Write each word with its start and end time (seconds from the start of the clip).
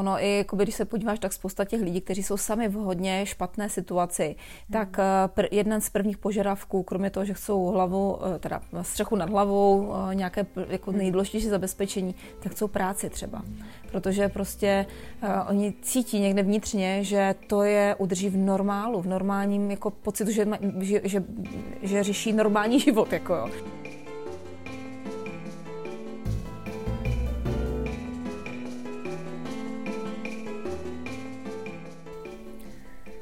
ono 0.00 0.24
i, 0.24 0.36
jakoby, 0.36 0.62
když 0.64 0.74
se 0.74 0.84
podíváš, 0.84 1.18
tak 1.18 1.32
spousta 1.32 1.64
těch 1.64 1.82
lidí, 1.82 2.00
kteří 2.00 2.22
jsou 2.22 2.36
sami 2.36 2.68
v 2.68 2.72
hodně 2.72 3.26
špatné 3.26 3.68
situaci, 3.68 4.36
mm. 4.38 4.72
tak 4.72 4.88
uh, 4.88 5.44
pr- 5.44 5.48
jeden 5.50 5.80
z 5.80 5.90
prvních 5.90 6.18
požadavků, 6.18 6.82
kromě 6.82 7.10
toho, 7.10 7.24
že 7.24 7.34
chcou 7.34 7.64
hlavu, 7.64 8.12
uh, 8.14 8.38
teda 8.38 8.60
střechu 8.82 9.16
nad 9.16 9.30
hlavou, 9.30 9.86
uh, 9.86 10.14
nějaké 10.14 10.46
jako 10.68 10.92
nejdůležitější 10.92 11.48
zabezpečení, 11.48 12.14
tak 12.40 12.52
chcou 12.52 12.68
práci 12.68 13.10
třeba. 13.10 13.42
Protože 13.92 14.28
prostě 14.28 14.86
uh, 15.22 15.28
oni 15.48 15.74
cítí 15.82 16.20
někde 16.20 16.42
vnitřně, 16.42 17.04
že 17.04 17.34
to 17.46 17.62
je 17.62 17.94
udrží 17.98 18.28
v 18.28 18.36
normálu, 18.36 19.02
v 19.02 19.06
normálním 19.06 19.70
jako 19.70 19.90
pocitu, 19.90 20.30
že, 20.30 20.46
že, 20.80 21.00
že, 21.04 21.24
že 21.82 22.02
řeší 22.02 22.32
normální 22.32 22.80
život. 22.86 23.12
Jako 23.12 23.34
jo. 23.34 23.50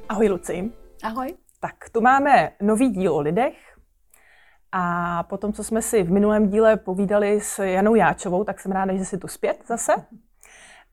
Ahoj 0.09 0.29
Luci. 0.29 0.73
Ahoj. 1.03 1.35
Tak 1.61 1.75
tu 1.93 2.01
máme 2.01 2.53
nový 2.63 2.89
díl 2.89 3.15
o 3.15 3.21
lidech 3.21 3.55
a 4.73 5.23
potom, 5.23 5.53
co 5.53 5.65
jsme 5.65 5.83
si 5.83 6.03
v 6.03 6.11
minulém 6.11 6.49
díle 6.49 6.77
povídali 6.77 7.41
s 7.41 7.59
Janou 7.65 7.95
Jáčovou, 7.95 8.45
tak 8.45 8.61
jsem 8.61 8.73
ráda, 8.73 8.97
že 8.97 9.05
jsi 9.05 9.19
tu 9.19 9.29
zpět 9.29 9.63
zase. 9.67 9.93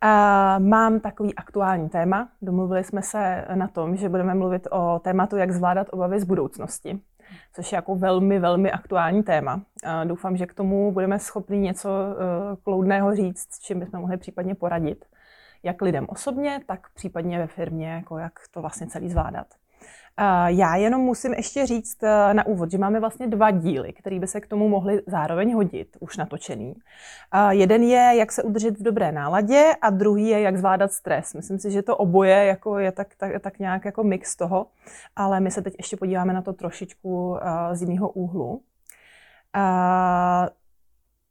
A 0.02 0.60
mám 0.60 1.00
takový 1.00 1.36
aktuální 1.36 1.90
téma. 1.90 2.30
Domluvili 2.41 2.84
jsme 2.84 3.02
se 3.02 3.46
na 3.55 3.68
tom, 3.68 3.96
že 3.96 4.10
budeme 4.10 4.34
mluvit 4.34 4.68
o 4.72 5.00
tématu, 5.00 5.38
jak 5.38 5.52
zvládat 5.52 5.88
obavy 5.91 6.20
z 6.20 6.24
budoucnosti, 6.24 7.00
což 7.54 7.72
je 7.72 7.76
jako 7.76 7.96
velmi, 7.96 8.40
velmi 8.40 8.72
aktuální 8.72 9.24
téma. 9.24 9.62
A 9.84 10.04
doufám, 10.04 10.38
že 10.38 10.46
k 10.46 10.54
tomu 10.54 10.91
budeme 10.91 11.20
schopni 11.20 11.60
něco 11.60 11.90
eh, 11.90 12.55
kloudného 12.63 13.16
říct, 13.16 13.54
s 13.54 13.60
čím 13.60 13.80
bychom 13.80 14.00
mohli 14.00 14.18
případně 14.18 14.55
poradit 14.55 15.05
jak 15.66 15.82
lidem 15.82 16.05
osobně, 16.10 16.62
tak 16.66 16.80
případně 16.94 17.40
ve 17.40 17.48
firmě, 17.48 17.90
jako 17.90 18.18
jak 18.18 18.34
to 18.52 18.62
vlastně 18.62 18.88
celý 18.88 19.10
zvládat. 19.10 19.48
Já 20.48 20.76
jenom 20.76 21.02
musím 21.02 21.34
ještě 21.34 21.66
říct 21.66 22.04
eh, 22.04 22.34
na 22.34 22.46
úvod, 22.46 22.71
že 22.71 22.77
máme 22.77 22.99
vlastně 22.99 23.27
dva 23.27 23.52
díly, 23.52 23.93
které 23.93 24.20
by 24.20 24.27
se 24.27 24.41
k 24.41 24.48
tomu 24.48 24.70
mohly 24.70 25.02
zároveň 25.08 25.54
hodit, 25.54 25.98
už 25.99 26.18
natočený. 26.18 26.76
Jeden 27.49 27.84
je, 27.84 28.12
jak 28.16 28.32
se 28.32 28.43
udržet 28.43 28.80
v 28.80 28.84
dobré 28.84 29.12
náladě 29.12 29.74
a 29.82 29.90
druhý 29.90 30.27
je, 30.27 30.41
jak 30.41 30.58
zvládat 30.58 30.91
stres. 30.91 31.34
Myslím 31.34 31.60
si, 31.60 31.71
že 31.71 31.82
to 31.82 31.98
oboje 31.98 32.46
jako 32.46 32.80
je 32.80 32.91
tak, 32.91 33.16
tak, 33.16 33.41
tak 33.41 33.60
nějak 33.60 33.86
jako 33.86 34.04
mix 34.04 34.36
toho, 34.36 34.68
ale 35.16 35.40
my 35.40 35.52
se 35.52 35.62
teď 35.62 35.74
ještě 35.77 35.98
podíváme 35.98 36.34
na 36.34 36.41
to 36.41 36.54
trošičku 36.54 37.38
eh, 37.41 37.76
z 37.76 37.82
jiného 37.82 38.10
úhlu. 38.10 38.62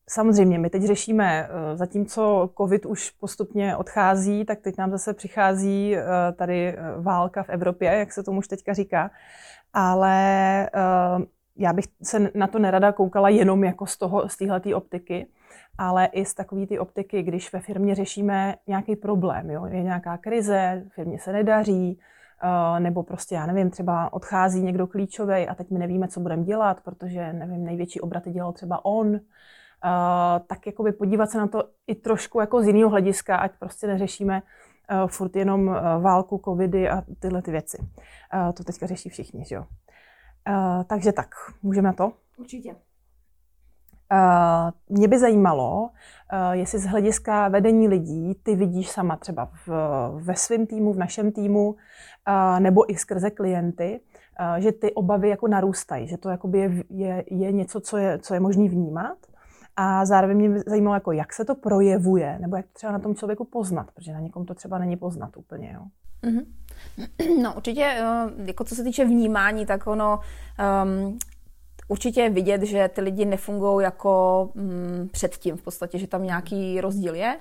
Samozřejmě, 0.09 0.59
my 0.59 0.71
teď 0.71 0.83
řešíme, 0.83 1.49
eh, 1.49 1.77
zatímco 1.77 2.51
COVID 2.59 2.87
už 2.87 3.11
postupně 3.11 3.77
odchází, 3.77 4.45
tak 4.45 4.61
teď 4.61 4.79
nám 4.79 4.91
zase 4.91 5.15
přichází 5.15 5.97
eh, 5.97 6.03
tady 6.33 6.69
eh, 6.69 6.77
válka 7.01 7.43
v 7.43 7.49
Evropě, 7.49 7.93
jak 7.93 8.13
se 8.13 8.23
tomu 8.23 8.39
už 8.39 8.49
teďka 8.49 8.73
říká. 8.73 9.11
Ale 9.73 10.71
já 11.57 11.73
bych 11.73 11.85
se 12.03 12.31
na 12.35 12.47
to 12.47 12.59
nerada 12.59 12.93
koukala 12.93 13.29
jenom 13.29 13.65
jako 13.65 13.87
z 13.87 13.97
toho, 13.97 14.29
z 14.29 14.37
téhleté 14.37 14.75
optiky, 14.75 15.27
ale 15.79 16.07
i 16.07 16.25
z 16.25 16.35
takové 16.35 16.67
ty 16.67 16.79
optiky, 16.79 17.23
když 17.23 17.53
ve 17.53 17.61
firmě 17.61 17.95
řešíme 17.95 18.55
nějaký 18.67 18.97
problém, 18.97 19.51
jo? 19.51 19.67
je 19.67 19.83
nějaká 19.83 20.19
krize, 20.19 20.85
firmě 20.95 21.19
se 21.19 21.33
nedaří, 21.33 22.01
nebo 22.79 23.03
prostě, 23.03 23.35
já 23.35 23.47
nevím, 23.47 23.71
třeba 23.71 24.13
odchází 24.13 24.63
někdo 24.63 24.87
klíčový 24.87 25.49
a 25.49 25.55
teď 25.55 25.71
my 25.71 25.79
nevíme, 25.79 26.09
co 26.09 26.21
budeme 26.21 26.45
dělat, 26.45 26.81
protože, 26.81 27.33
nevím, 27.33 27.65
největší 27.65 28.01
obraty 28.01 28.31
dělal 28.31 28.53
třeba 28.53 28.85
on, 28.85 29.21
uh, 29.85 30.47
tak 30.47 30.67
jakoby 30.67 30.93
podívat 30.93 31.31
se 31.31 31.39
na 31.39 31.47
to 31.47 31.65
i 31.87 31.95
trošku 31.95 32.41
jako 32.41 32.63
z 32.63 32.67
jiného 32.67 32.91
hlediska, 32.91 33.37
ať 33.37 33.53
prostě 33.59 33.87
neřešíme 33.87 34.43
uh, 34.43 35.09
furt 35.09 35.37
jenom 35.37 35.67
uh, 35.69 35.77
válku, 36.01 36.41
covidy 36.45 36.91
a 36.91 37.03
tyhle 37.19 37.43
ty 37.43 37.51
věci. 37.51 37.79
Uh, 37.79 38.53
to 38.53 38.65
teďka 38.65 38.87
řeší 38.87 39.09
všichni, 39.09 39.45
že 39.45 39.55
jo. 39.55 39.65
Uh, 40.49 40.85
takže 40.85 41.13
tak, 41.13 41.29
můžeme 41.63 41.87
na 41.87 41.93
to? 41.93 42.13
Určitě. 42.37 42.77
Uh, 44.13 44.97
mě 44.97 45.09
by 45.09 45.19
zajímalo, 45.19 45.83
uh, 45.83 45.89
jestli 46.53 46.79
z 46.79 46.87
hlediska 46.87 47.49
vedení 47.49 47.89
lidí 47.89 48.35
ty 48.43 48.57
vidíš 48.57 48.91
sama 48.91 49.17
třeba 49.17 49.51
v, 49.67 49.69
ve 50.25 50.37
svém 50.37 50.67
týmu, 50.67 50.93
v 50.93 50.99
našem 50.99 51.33
týmu, 51.33 51.69
uh, 51.71 52.61
nebo 52.61 52.93
i 52.93 52.97
skrze 52.97 53.31
klienty, 53.31 54.01
uh, 54.41 54.57
že 54.57 54.73
ty 54.73 54.93
obavy 54.95 55.29
jako 55.29 55.49
narůstají, 55.49 56.09
že 56.09 56.17
to 56.17 56.31
je, 56.31 56.39
je, 56.91 57.25
je 57.31 57.53
něco, 57.53 57.81
co 57.81 57.97
je, 57.97 58.19
co 58.19 58.35
je 58.35 58.41
možný 58.41 58.69
vnímat 58.69 59.19
a 59.77 60.05
zároveň 60.05 60.37
mě 60.37 60.61
zajímalo, 60.67 60.97
jako 60.97 61.13
jak 61.13 61.33
se 61.33 61.45
to 61.45 61.55
projevuje, 61.55 62.39
nebo 62.41 62.57
jak 62.57 62.67
třeba 62.73 62.93
na 62.93 62.99
tom 62.99 63.15
člověku 63.15 63.45
poznat, 63.45 63.91
protože 63.95 64.13
na 64.13 64.21
někom 64.21 64.47
to 64.47 64.55
třeba 64.55 64.79
není 64.79 64.97
poznat 64.97 65.37
úplně. 65.37 65.73
Jo? 65.75 65.83
Mm-hmm. 66.23 66.45
No 67.43 67.55
určitě, 67.55 67.85
eh, 67.85 68.05
jako 68.45 68.65
co 68.65 68.75
se 68.75 68.85
týče 68.85 69.05
vnímání, 69.05 69.67
tak 69.67 69.87
ono 69.87 70.21
um, 70.85 71.19
určitě 71.89 72.21
je 72.21 72.31
vidět, 72.31 72.63
že 72.63 72.89
ty 72.89 73.01
lidi 73.01 73.25
nefungují 73.25 73.85
jako 73.85 74.51
um, 74.55 75.09
předtím 75.13 75.57
v 75.57 75.63
podstatě, 75.63 75.99
že 75.99 76.07
tam 76.07 76.23
nějaký 76.23 76.81
rozdíl 76.81 77.15
je. 77.15 77.37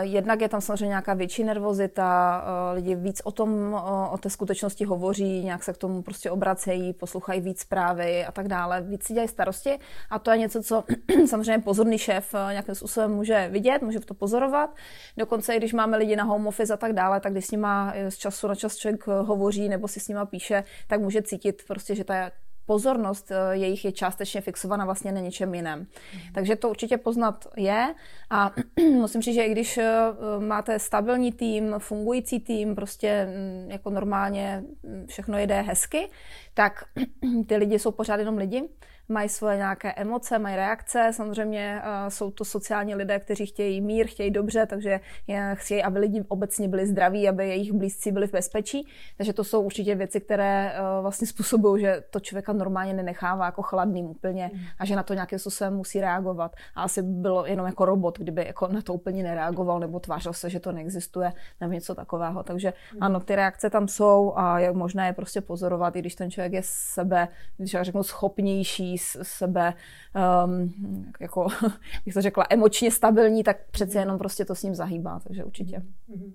Jednak 0.00 0.40
je 0.40 0.48
tam 0.48 0.60
samozřejmě 0.60 0.86
nějaká 0.86 1.14
větší 1.14 1.44
nervozita, 1.44 2.44
lidi 2.74 2.94
víc 2.94 3.20
o 3.24 3.32
tom, 3.32 3.80
o 4.10 4.18
té 4.18 4.30
skutečnosti 4.30 4.84
hovoří, 4.84 5.44
nějak 5.44 5.64
se 5.64 5.72
k 5.72 5.76
tomu 5.76 6.02
prostě 6.02 6.30
obracejí, 6.30 6.92
poslouchají 6.92 7.40
víc 7.40 7.60
zprávy 7.60 8.24
a 8.24 8.32
tak 8.32 8.48
dále, 8.48 8.80
víc 8.80 9.04
si 9.04 9.12
dělají 9.12 9.28
starosti 9.28 9.78
a 10.10 10.18
to 10.18 10.30
je 10.30 10.38
něco, 10.38 10.62
co 10.62 10.84
samozřejmě 11.26 11.58
pozorný 11.58 11.98
šéf 11.98 12.34
nějakým 12.50 12.74
způsobem 12.74 13.12
může 13.12 13.48
vidět, 13.52 13.82
může 13.82 14.00
to 14.00 14.14
pozorovat. 14.14 14.76
Dokonce 15.16 15.54
i 15.54 15.58
když 15.58 15.72
máme 15.72 15.96
lidi 15.96 16.16
na 16.16 16.24
home 16.24 16.46
office 16.46 16.74
a 16.74 16.76
tak 16.76 16.92
dále, 16.92 17.20
tak 17.20 17.32
když 17.32 17.46
s 17.46 17.50
nima 17.50 17.94
z 18.08 18.16
času 18.16 18.48
na 18.48 18.54
čas 18.54 18.76
člověk 18.76 19.06
hovoří 19.06 19.68
nebo 19.68 19.88
si 19.88 20.00
s 20.00 20.08
nima 20.08 20.26
píše, 20.26 20.64
tak 20.86 21.00
může 21.00 21.22
cítit 21.22 21.62
prostě, 21.66 21.94
že 21.94 22.04
ta 22.04 22.30
pozornost 22.68 23.30
eh, 23.30 23.56
jejich 23.56 23.84
je 23.84 23.92
částečně 23.92 24.40
fixovaná 24.40 24.84
vlastně 24.84 25.12
na 25.12 25.20
něčem 25.20 25.54
jiném. 25.54 25.78
Mm. 25.78 26.20
Takže 26.34 26.56
to 26.56 26.70
určitě 26.70 26.98
poznat 26.98 27.46
je 27.56 27.94
a 28.30 28.52
musím 28.92 29.22
říct, 29.22 29.34
že 29.34 29.44
i 29.44 29.52
když 29.52 29.78
eh, 29.78 29.88
máte 30.38 30.78
stabilní 30.78 31.32
tým, 31.32 31.74
fungující 31.78 32.40
tým, 32.40 32.74
prostě 32.74 33.26
mm, 33.26 33.70
jako 33.70 33.90
normálně 33.90 34.64
mm, 34.82 35.06
všechno 35.06 35.38
jede 35.38 35.60
hezky, 35.60 36.08
tak 36.54 36.84
ty 37.46 37.56
lidi 37.56 37.78
jsou 37.78 37.90
pořád 37.90 38.16
jenom 38.16 38.36
lidi 38.36 38.68
mají 39.08 39.28
svoje 39.28 39.56
nějaké 39.56 39.92
emoce, 39.92 40.38
mají 40.38 40.56
reakce. 40.56 41.10
Samozřejmě 41.14 41.82
uh, 41.82 42.08
jsou 42.08 42.30
to 42.30 42.44
sociální 42.44 42.94
lidé, 42.94 43.18
kteří 43.18 43.46
chtějí 43.46 43.80
mír, 43.80 44.06
chtějí 44.06 44.30
dobře, 44.30 44.66
takže 44.66 45.00
chtějí, 45.54 45.82
aby 45.82 45.98
lidi 45.98 46.24
obecně 46.28 46.68
byli 46.68 46.86
zdraví, 46.86 47.28
aby 47.28 47.48
jejich 47.48 47.72
blízcí 47.72 48.12
byli 48.12 48.26
v 48.26 48.32
bezpečí. 48.32 48.88
Takže 49.16 49.32
to 49.32 49.44
jsou 49.44 49.62
určitě 49.62 49.94
věci, 49.94 50.20
které 50.20 50.72
uh, 50.72 51.02
vlastně 51.02 51.26
způsobují, 51.26 51.82
že 51.82 52.02
to 52.10 52.20
člověka 52.20 52.52
normálně 52.52 52.92
nenechává 52.92 53.44
jako 53.44 53.62
chladným 53.62 54.06
úplně 54.06 54.50
mm. 54.54 54.60
a 54.78 54.84
že 54.84 54.96
na 54.96 55.02
to 55.02 55.14
nějakým 55.14 55.38
způsobem 55.38 55.74
musí 55.74 56.00
reagovat. 56.00 56.56
A 56.74 56.82
asi 56.82 57.02
bylo 57.02 57.46
jenom 57.46 57.66
jako 57.66 57.84
robot, 57.84 58.18
kdyby 58.18 58.46
jako 58.46 58.68
na 58.68 58.82
to 58.82 58.94
úplně 58.94 59.22
nereagoval 59.22 59.80
nebo 59.80 60.00
tvářil 60.00 60.32
se, 60.32 60.50
že 60.50 60.60
to 60.60 60.72
neexistuje 60.72 61.32
nebo 61.60 61.72
něco 61.72 61.94
takového. 61.94 62.42
Takže 62.42 62.72
mm. 62.94 63.02
ano, 63.02 63.20
ty 63.20 63.36
reakce 63.36 63.70
tam 63.70 63.88
jsou 63.88 64.32
a 64.36 64.58
je 64.58 64.72
možné 64.72 65.06
je 65.06 65.12
prostě 65.12 65.40
pozorovat, 65.40 65.96
i 65.96 65.98
když 65.98 66.14
ten 66.14 66.30
člověk 66.30 66.52
je 66.52 66.62
sebe, 66.64 67.28
když 67.56 67.74
já 67.74 67.82
řeknu, 67.82 68.02
schopnější, 68.02 68.97
sebe, 69.22 69.74
um, 70.44 70.74
jako 71.20 71.48
bych 72.04 72.14
to 72.14 72.22
řekla, 72.22 72.46
emočně 72.50 72.90
stabilní, 72.90 73.44
tak 73.44 73.56
přece 73.70 73.98
jenom 73.98 74.18
prostě 74.18 74.44
to 74.44 74.54
s 74.54 74.62
ním 74.62 74.74
zahýbá, 74.74 75.20
takže 75.26 75.44
určitě. 75.44 75.82
Mhm. 76.08 76.32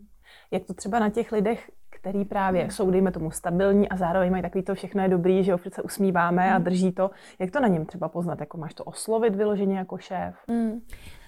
Jak 0.51 0.65
to 0.65 0.73
třeba 0.73 0.99
na 0.99 1.09
těch 1.09 1.31
lidech, 1.31 1.71
který 1.89 2.25
právě 2.25 2.71
jsou, 2.71 2.91
dejme 2.91 3.11
tomu, 3.11 3.31
stabilní 3.31 3.89
a 3.89 3.97
zároveň 3.97 4.31
mají 4.31 4.43
takový 4.43 4.63
to 4.63 4.75
všechno 4.75 5.03
je 5.03 5.09
dobrý, 5.09 5.43
že 5.43 5.51
ho 5.51 5.59
se 5.69 5.81
usmíváme 5.81 6.53
a 6.53 6.55
mhm. 6.55 6.63
drží 6.63 6.91
to. 6.91 7.11
Jak 7.39 7.51
to 7.51 7.59
na 7.59 7.67
něm 7.67 7.85
třeba 7.85 8.09
poznat? 8.09 8.39
Jako 8.39 8.57
máš 8.57 8.73
to 8.73 8.83
oslovit 8.83 9.35
vyloženě 9.35 9.77
jako 9.77 9.97
šéf? 9.97 10.35
Mm. 10.47 10.81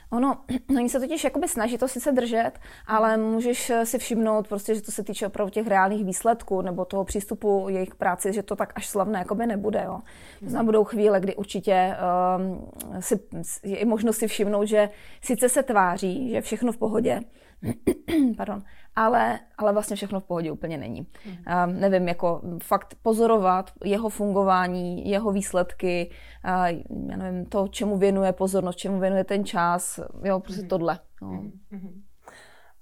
Ono, 0.09 0.37
oni 0.77 0.89
se 0.89 0.99
totiž 0.99 1.23
jakoby 1.23 1.47
snaží 1.47 1.77
to 1.77 1.87
sice 1.87 2.11
držet, 2.11 2.51
ale 2.87 3.17
můžeš 3.17 3.71
si 3.83 3.97
všimnout 3.97 4.47
prostě, 4.47 4.75
že 4.75 4.81
to 4.81 4.91
se 4.91 5.03
týče 5.03 5.27
opravdu 5.27 5.51
těch 5.51 5.67
reálných 5.67 6.05
výsledků 6.05 6.61
nebo 6.61 6.85
toho 6.85 7.03
přístupu 7.03 7.65
jejich 7.69 7.95
práci, 7.95 8.33
že 8.33 8.43
to 8.43 8.55
tak 8.55 8.73
až 8.75 8.87
slavné 8.87 9.19
jakoby 9.19 9.45
nebude. 9.45 9.83
Jo. 9.85 9.99
To 10.39 10.49
znamená, 10.49 10.63
budou 10.63 10.83
chvíle, 10.83 11.19
kdy 11.19 11.35
určitě 11.35 11.95
um, 12.37 12.71
si, 12.99 13.19
je 13.63 13.85
možno 13.85 14.13
si 14.13 14.27
všimnout, 14.27 14.65
že 14.65 14.89
sice 15.21 15.49
se 15.49 15.63
tváří, 15.63 16.29
že 16.29 16.41
všechno 16.41 16.71
v 16.71 16.77
pohodě, 16.77 17.19
pardon, 18.37 18.61
ale, 18.95 19.39
ale 19.57 19.73
vlastně 19.73 19.95
všechno 19.95 20.19
v 20.19 20.23
pohodě 20.23 20.51
úplně 20.51 20.77
není. 20.77 21.07
Mm. 21.25 21.31
Uh, 21.31 21.73
nevím, 21.79 22.07
jako 22.07 22.41
fakt 22.63 22.95
pozorovat 23.01 23.71
jeho 23.83 24.09
fungování, 24.09 25.09
jeho 25.09 25.31
výsledky, 25.31 26.09
uh, 26.45 27.09
já 27.09 27.17
nevím, 27.17 27.45
to, 27.45 27.67
čemu 27.67 27.97
věnuje 27.97 28.31
pozornost, 28.31 28.75
čemu 28.75 28.99
věnuje 28.99 29.23
ten 29.23 29.45
čas, 29.45 29.99
jo, 30.23 30.39
prostě 30.39 30.61
mm. 30.61 30.67
tohle. 30.67 30.99
No. 31.21 31.27
Mm. 31.71 32.01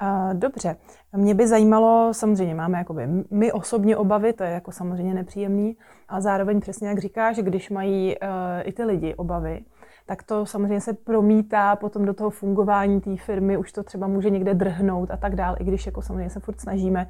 Uh, 0.01 0.33
dobře, 0.33 0.75
mě 1.15 1.35
by 1.35 1.47
zajímalo, 1.47 2.13
samozřejmě 2.13 2.55
máme 2.55 2.77
jakoby 2.77 3.07
my 3.31 3.51
osobně 3.51 3.97
obavy, 3.97 4.33
to 4.33 4.43
je 4.43 4.51
jako 4.51 4.71
samozřejmě 4.71 5.13
nepříjemný, 5.13 5.77
a 6.09 6.21
zároveň 6.21 6.59
přesně 6.59 6.87
jak 6.87 6.99
říkáš, 6.99 7.37
když 7.37 7.69
mají 7.69 8.15
uh, 8.17 8.27
i 8.63 8.71
ty 8.71 8.83
lidi 8.83 9.15
obavy, 9.15 9.65
tak 10.05 10.23
to 10.23 10.45
samozřejmě 10.45 10.81
se 10.81 10.93
promítá 10.93 11.75
potom 11.75 12.05
do 12.05 12.13
toho 12.13 12.29
fungování 12.29 13.01
té 13.01 13.17
firmy, 13.17 13.57
už 13.57 13.71
to 13.71 13.83
třeba 13.83 14.07
může 14.07 14.29
někde 14.29 14.53
drhnout 14.53 15.11
a 15.11 15.17
tak 15.17 15.35
dále, 15.35 15.57
i 15.59 15.63
když 15.63 15.85
jako 15.85 16.01
samozřejmě 16.01 16.29
se 16.29 16.39
furt 16.39 16.61
snažíme 16.61 17.09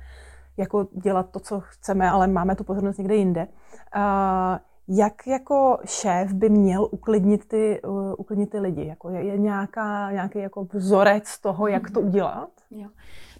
jako 0.58 0.88
dělat 1.04 1.30
to, 1.32 1.40
co 1.40 1.60
chceme, 1.60 2.10
ale 2.10 2.28
máme 2.28 2.56
tu 2.56 2.64
pozornost 2.64 2.98
někde 2.98 3.16
jinde. 3.16 3.48
Uh, 3.96 4.58
jak 4.88 5.28
jako 5.28 5.78
šéf 5.86 6.34
by 6.34 6.50
měl 6.50 6.88
uklidnit 6.92 7.48
ty, 7.48 7.82
uh, 7.82 8.14
uklidnit 8.18 8.50
ty 8.50 8.60
lidi? 8.60 8.88
Jako 8.88 9.10
je, 9.10 9.24
je 9.24 9.38
nějaká, 9.38 10.12
nějaký 10.12 10.40
jako 10.40 10.68
vzorec 10.74 11.40
toho, 11.40 11.68
jak 11.68 11.92
to 11.92 12.02
udělat? 12.02 12.50
Jo. 12.72 12.90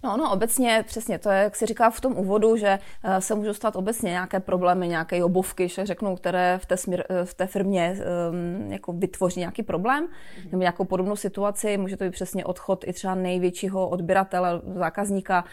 No, 0.04 0.16
no, 0.16 0.32
obecně 0.32 0.84
přesně, 0.86 1.18
to 1.18 1.30
je, 1.30 1.42
jak 1.42 1.56
si 1.56 1.66
říká 1.66 1.90
v 1.90 2.00
tom 2.00 2.18
úvodu, 2.18 2.56
že 2.56 2.78
eh, 3.04 3.20
se 3.20 3.34
můžou 3.34 3.52
stát 3.52 3.76
obecně 3.76 4.10
nějaké 4.10 4.40
problémy, 4.40 4.88
nějaké 4.88 5.24
obovky, 5.24 5.68
že 5.68 5.86
řeknou, 5.86 6.16
které 6.16 6.58
v 6.58 6.66
té, 6.66 6.76
smír, 6.76 7.04
eh, 7.08 7.24
v 7.24 7.34
té 7.34 7.46
firmě 7.46 7.96
um, 8.30 8.72
jako 8.72 8.92
vytvoří 8.92 9.40
nějaký 9.40 9.62
problém 9.62 10.04
mm-hmm. 10.04 10.50
nebo 10.52 10.60
nějakou 10.60 10.84
podobnou 10.84 11.16
situaci. 11.16 11.76
Může 11.76 11.96
to 11.96 12.04
být 12.04 12.10
přesně 12.10 12.44
odchod 12.44 12.84
i 12.88 12.92
třeba 12.92 13.14
největšího 13.14 13.88
odběratele, 13.88 14.60
zákazníka, 14.74 15.44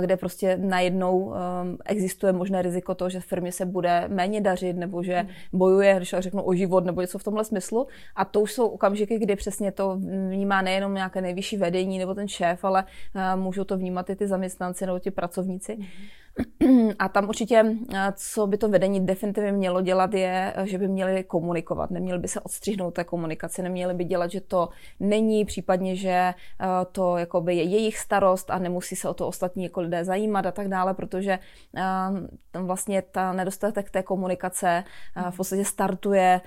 kde 0.00 0.16
prostě 0.16 0.56
najednou 0.56 1.18
um, 1.18 1.34
existuje 1.84 2.32
možné 2.32 2.62
riziko 2.62 2.94
toho, 2.94 3.10
že 3.10 3.20
firmě 3.20 3.52
se 3.52 3.66
bude 3.66 4.04
méně 4.08 4.40
dařit 4.40 4.76
nebo 4.76 5.02
že 5.02 5.14
mm-hmm. 5.14 5.28
bojuje, 5.52 5.94
když 5.96 6.14
řeknu 6.18 6.42
o 6.42 6.54
život 6.54 6.84
nebo 6.84 7.00
něco 7.00 7.18
v 7.18 7.24
tomhle 7.24 7.44
smyslu. 7.44 7.86
A 8.16 8.24
to 8.24 8.40
už 8.40 8.52
jsou 8.52 8.66
okamžiky, 8.66 9.18
kdy 9.18 9.36
přesně 9.36 9.72
to 9.72 9.96
vnímá 10.28 10.62
nejenom 10.62 10.94
nějaké 10.94 11.20
nejvyšší 11.20 11.56
vedení 11.56 11.98
nebo 11.98 12.14
ten 12.14 12.28
šéf, 12.28 12.64
ale 12.64 12.84
můžou 13.36 13.64
to 13.64 13.76
vnímat 13.76 13.91
vnímat 13.92 14.10
i 14.10 14.16
ty 14.16 14.26
zaměstnanci 14.26 14.86
nebo 14.86 14.98
ti 14.98 15.10
pracovníci. 15.10 15.72
Mm-hmm. 15.76 16.08
A 16.98 17.08
tam 17.08 17.28
určitě, 17.28 17.64
eh, 17.94 18.12
co 18.16 18.46
by 18.46 18.56
to 18.58 18.68
vedení 18.68 19.06
definitivně 19.06 19.52
mělo 19.52 19.80
dělat, 19.80 20.14
je, 20.14 20.52
eh, 20.56 20.66
že 20.66 20.78
by 20.78 20.88
měli 20.88 21.24
komunikovat. 21.24 21.90
Neměli 21.90 22.18
by 22.18 22.28
se 22.28 22.40
odstřihnout 22.40 22.94
té 22.94 23.04
komunikaci, 23.04 23.62
neměli 23.62 23.94
by 23.94 24.04
dělat, 24.04 24.30
že 24.30 24.40
to 24.40 24.68
není, 25.00 25.44
případně, 25.44 25.96
že 25.96 26.10
eh, 26.10 26.34
to 26.92 27.16
jakoby 27.16 27.54
je 27.54 27.62
jejich 27.62 27.98
starost 27.98 28.50
a 28.50 28.58
nemusí 28.58 28.96
se 28.96 29.08
o 29.08 29.14
to 29.14 29.28
ostatní 29.28 29.64
jako 29.64 29.80
lidé 29.80 30.04
zajímat 30.04 30.46
a 30.46 30.52
tak 30.52 30.68
dále, 30.68 30.94
protože 30.94 31.38
tam 32.50 32.66
vlastně 32.66 33.02
ta 33.02 33.32
nedostatek 33.32 33.90
té 33.90 34.02
komunikace 34.02 34.84
v 35.30 35.36
podstatě 35.36 35.64
startuje 35.64 36.40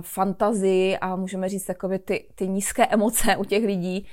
fantazii 0.00 0.98
a 0.98 1.16
můžeme 1.16 1.48
říct 1.48 1.68
jakoby 1.68 1.98
ty, 1.98 2.28
ty 2.34 2.48
nízké 2.48 2.86
emoce 2.86 3.36
u 3.36 3.44
těch 3.44 3.64
lidí 3.64 4.06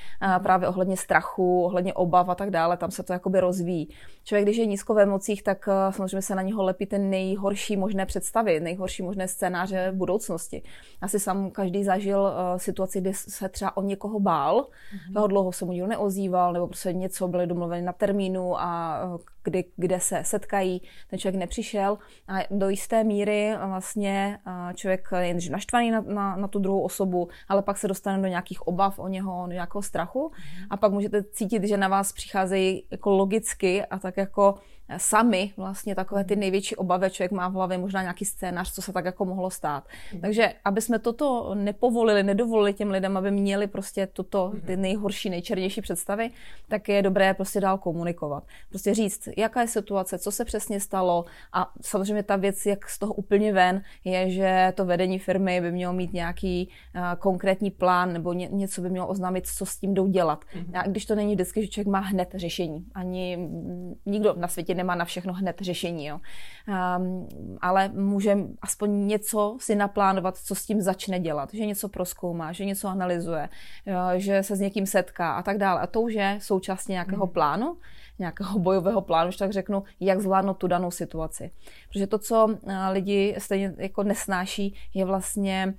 právě 0.44 0.68
ohledně 0.68 0.98
strachu, 0.98 1.64
ohledně 1.64 1.94
obav 1.94 2.30
a 2.30 2.36
tak 2.36 2.50
dále, 2.50 2.78
tam 2.78 2.92
se 2.92 3.04
to 3.04 3.14
jakoby 3.14 3.40
rozvíjí. 3.40 3.90
Člověk, 4.24 4.46
když 4.46 4.58
je 4.58 4.66
nízkové 4.66 5.06
emocích, 5.14 5.44
tak 5.44 5.68
eh, 5.68 5.94
samozřejmě 5.94 6.22
se 6.22 6.36
na 6.36 6.42
něho 6.42 6.64
lepí 6.64 6.86
ten 6.86 7.10
nejhorší 7.10 7.78
možné 7.78 8.06
představy, 8.06 8.60
nejhorší 8.60 9.04
možné 9.04 9.28
scénáře 9.28 9.92
v 9.92 9.96
budoucnosti. 9.96 10.62
Asi 11.02 11.20
sám 11.20 11.52
každý 11.52 11.84
zažil 11.84 12.20
uh, 12.22 12.58
situaci, 12.58 13.02
kdy 13.02 13.14
se 13.14 13.50
třeba 13.50 13.78
o 13.78 13.82
někoho 13.82 14.20
bál, 14.20 14.68
mm-hmm. 14.68 15.28
dlouho 15.28 15.52
se 15.52 15.66
mu 15.66 15.72
nikdo 15.72 15.88
neozýval, 15.88 16.54
nebo 16.54 16.68
prostě 16.68 16.94
něco 16.94 17.28
byli 17.28 17.48
domluveni 17.48 17.86
na 17.86 17.94
termínu 17.94 18.60
a 18.60 19.00
uh, 19.06 19.18
kdy, 19.44 19.66
kde 19.76 20.00
se 20.00 20.24
setkají, 20.24 20.82
ten 21.10 21.20
člověk 21.20 21.40
nepřišel. 21.40 21.98
A 22.28 22.34
do 22.52 22.70
jisté 22.70 23.04
míry 23.04 23.56
vlastně 23.68 24.40
člověk 24.76 25.08
je 25.20 25.28
jen 25.28 25.38
naštvaný 25.52 25.92
na, 25.92 26.02
na, 26.02 26.36
na 26.36 26.48
tu 26.48 26.60
druhou 26.60 26.82
osobu, 26.82 27.28
ale 27.50 27.62
pak 27.62 27.78
se 27.78 27.88
dostane 27.88 28.22
do 28.22 28.28
nějakých 28.28 28.68
obav 28.68 29.00
o 29.00 29.08
něho, 29.08 29.44
do 29.48 29.54
nějakého 29.54 29.82
strachu. 29.82 30.32
A 30.70 30.78
pak 30.78 30.92
můžete 30.92 31.24
cítit, 31.24 31.64
že 31.64 31.78
na 31.78 31.88
vás 31.88 32.14
přicházejí 32.14 32.84
jako 32.92 33.10
logicky 33.10 33.86
a 33.86 34.00
tak 34.00 34.18
jako 34.18 34.56
sami 34.98 35.54
vlastně 35.58 35.96
takové 35.96 36.24
ty 36.24 36.36
největší 36.36 36.76
obavy 36.76 37.10
člověk 37.10 37.32
má 37.32 37.48
v 37.48 37.54
hlavě, 37.54 37.78
možná 37.78 38.02
nějaký 38.02 38.26
scénář, 38.26 38.74
co 38.74 38.82
se 38.82 38.94
tak 38.94 39.06
jako 39.06 39.26
mohlo 39.26 39.50
stát. 39.50 39.88
Mm. 40.14 40.22
Takže 40.22 40.54
aby 40.66 40.82
jsme 40.82 41.00
toto 41.00 41.56
nepovolili, 41.56 42.24
nedovolili 42.24 42.74
těm 42.74 42.92
lidem, 42.92 43.18
aby 43.18 43.32
měli 43.32 43.68
prostě 43.68 44.08
toto, 44.08 44.54
ty 44.66 44.78
nejhorší, 44.78 45.30
nejčernější 45.30 45.82
představy, 45.82 46.30
tak 46.68 46.90
je 46.90 47.02
dobré 47.02 47.34
prostě 47.34 47.60
dál 47.62 47.78
komunikovat. 47.78 48.44
Prostě 48.70 48.94
říct, 48.94 49.30
jaká 49.38 49.62
je 49.62 49.68
situace, 49.68 50.20
co 50.20 50.32
se 50.32 50.46
přesně 50.46 50.80
stalo 50.80 51.26
a 51.54 51.72
samozřejmě 51.82 52.24
ta 52.24 52.36
věc, 52.36 52.66
jak 52.66 52.90
z 52.90 53.00
toho 53.00 53.14
úplně 53.14 53.54
ven, 53.54 53.82
je, 54.04 54.30
že 54.30 54.74
to 54.76 54.86
vedení 54.86 55.20
firmy 55.20 55.62
by 55.62 55.72
mělo 55.72 55.94
mít 55.94 56.14
nějaký 56.14 56.70
uh, 56.96 57.02
konkrétní 57.20 57.72
plán 57.72 58.14
nebo 58.14 58.34
ně, 58.34 58.48
něco 58.52 58.82
by 58.82 58.90
mělo 58.90 59.08
oznámit, 59.08 59.48
co 59.48 59.66
s 59.66 59.78
tím 59.78 59.94
jdou 59.94 60.08
dělat. 60.08 60.46
Mm-hmm. 60.46 60.80
A 60.80 60.88
když 60.88 61.06
to 61.06 61.16
není 61.16 61.36
vždycky, 61.36 61.62
že 61.62 61.68
člověk 61.68 61.88
má 61.88 62.00
hned 62.00 62.30
řešení. 62.36 62.86
Ani 62.96 63.50
nikdo 64.06 64.34
na 64.38 64.48
světě 64.48 64.73
nemá 64.76 64.96
na 64.96 65.06
všechno 65.06 65.34
hned 65.34 65.62
řešení. 65.62 66.06
Jo. 66.06 66.20
Um, 66.98 67.28
ale 67.62 67.90
může 67.90 68.38
aspoň 68.62 69.08
něco 69.08 69.58
si 69.60 69.76
naplánovat, 69.76 70.38
co 70.38 70.56
s 70.56 70.66
tím 70.66 70.82
začne 70.82 71.20
dělat. 71.20 71.54
Že 71.54 71.66
něco 71.66 71.90
proskoumá, 71.90 72.52
že 72.52 72.66
něco 72.66 72.88
analyzuje, 72.88 73.50
jo, 73.86 74.00
že 74.16 74.44
se 74.44 74.56
s 74.56 74.60
někým 74.60 74.86
setká 74.86 75.34
a 75.34 75.42
tak 75.42 75.58
dále. 75.58 75.82
A 75.82 75.88
to 75.88 76.02
už 76.02 76.14
je 76.14 76.38
součástí 76.42 76.92
nějakého 76.92 77.26
mm-hmm. 77.26 77.34
plánu 77.34 77.78
nějakého 78.20 78.60
bojového 78.60 79.02
plánu, 79.02 79.32
že 79.32 79.38
tak 79.38 79.52
řeknu, 79.52 79.84
jak 80.00 80.22
zvládnout 80.22 80.54
tu 80.54 80.68
danou 80.68 80.92
situaci. 80.92 81.52
Protože 81.88 82.08
to, 82.08 82.20
co 82.20 82.58
lidi 82.92 83.36
stejně 83.38 83.74
jako 83.78 84.04
nesnáší, 84.04 84.76
je 84.94 85.06
vlastně 85.06 85.74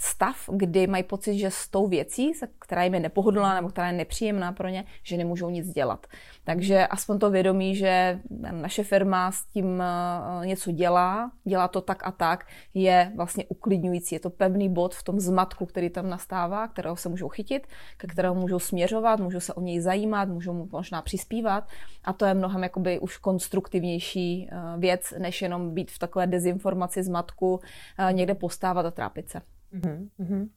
stav, 0.00 0.36
kdy 0.52 0.86
mají 0.86 1.02
pocit, 1.02 1.38
že 1.38 1.50
s 1.50 1.68
tou 1.68 1.88
věcí, 1.88 2.32
která 2.58 2.82
jim 2.82 2.94
je 2.94 3.00
nepohodlná 3.00 3.54
nebo 3.54 3.68
která 3.68 3.86
je 3.86 3.92
nepříjemná 3.92 4.52
pro 4.52 4.68
ně, 4.68 4.84
že 5.02 5.16
nemůžou 5.16 5.50
nic 5.50 5.68
dělat. 5.68 6.06
Takže 6.44 6.86
aspoň 6.86 7.18
to 7.18 7.30
vědomí, 7.30 7.76
že 7.76 8.20
naše 8.50 8.84
firma 8.84 9.32
s 9.32 9.46
tím 9.46 9.82
eh, 9.82 10.46
něco 10.46 10.70
dělá, 10.70 11.30
dělá 11.44 11.68
to 11.68 11.80
tak 11.80 12.06
a 12.06 12.10
tak, 12.10 12.46
je 12.74 13.12
vlastně 13.16 13.44
uklidňující. 13.48 14.14
Je 14.14 14.20
to 14.20 14.30
pevný 14.30 14.68
bod 14.68 14.94
v 14.94 15.02
tom 15.02 15.20
zmatku, 15.20 15.66
který 15.66 15.90
tam 15.90 16.10
nastává, 16.10 16.68
kterého 16.68 16.96
se 16.96 17.08
můžou 17.08 17.28
chytit, 17.28 17.66
ke 17.96 18.06
kterého 18.06 18.34
můžou 18.34 18.58
směřovat, 18.58 19.20
můžou 19.20 19.40
se 19.40 19.54
o 19.54 19.60
něj 19.60 19.80
zajímat, 19.80 20.28
můžou 20.28 20.52
mu 20.52 20.68
možná 20.72 21.02
přispívat 21.02 21.68
a 22.04 22.12
to 22.12 22.24
je 22.24 22.34
mnohem 22.34 22.62
jakoby 22.62 22.98
už 22.98 23.16
konstruktivnější 23.16 24.48
eh, 24.52 24.56
věc, 24.78 25.14
než 25.18 25.42
jenom 25.42 25.74
být 25.74 25.90
v 25.90 25.98
takové 25.98 26.26
dezinformaci 26.26 27.02
zmatku, 27.02 27.60
eh, 27.98 28.12
někde 28.12 28.34
postávat 28.34 28.86
a 28.86 28.90
trápit 28.90 29.28
se. 29.28 29.53
Mm-hmm. 29.74 30.48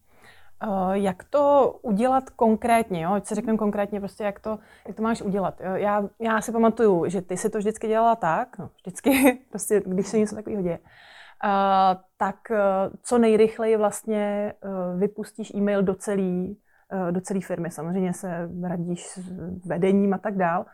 Uh, 0.68 0.92
jak 0.92 1.24
to 1.24 1.76
udělat 1.82 2.30
konkrétně, 2.30 3.04
jo? 3.04 3.14
Ať 3.14 3.26
se 3.26 3.36
řekneme 3.36 3.58
konkrétně, 3.58 4.00
prostě 4.00 4.24
jak 4.24 4.40
to, 4.40 4.60
jak 4.88 4.96
to 4.96 5.04
máš 5.04 5.22
udělat. 5.22 5.62
Jo? 5.62 5.76
Já, 5.76 6.10
já 6.20 6.42
si 6.42 6.52
pamatuju, 6.52 7.10
že 7.10 7.22
ty 7.22 7.38
si 7.38 7.50
to 7.50 7.58
vždycky 7.58 7.88
dělala 7.88 8.16
tak, 8.16 8.58
no, 8.58 8.70
vždycky, 8.82 9.40
prostě 9.50 9.82
když 9.86 10.08
se 10.08 10.20
něco 10.20 10.36
takového 10.36 10.64
děje, 10.64 10.80
uh, 10.80 12.02
tak 12.18 12.36
uh, 12.52 12.58
co 13.04 13.18
nejrychleji 13.18 13.78
vlastně 13.78 14.54
uh, 14.64 15.00
vypustíš 15.00 15.54
e-mail 15.54 15.84
do 15.84 15.96
celé 15.96 16.48
uh, 16.94 17.12
do 17.12 17.22
celé 17.22 17.42
firmy. 17.42 17.72
Samozřejmě 17.72 18.14
se 18.14 18.50
radíš 18.64 19.06
s 19.08 19.68
vedením 19.68 20.14
a 20.14 20.18
tak 20.18 20.38
dál, 20.38 20.66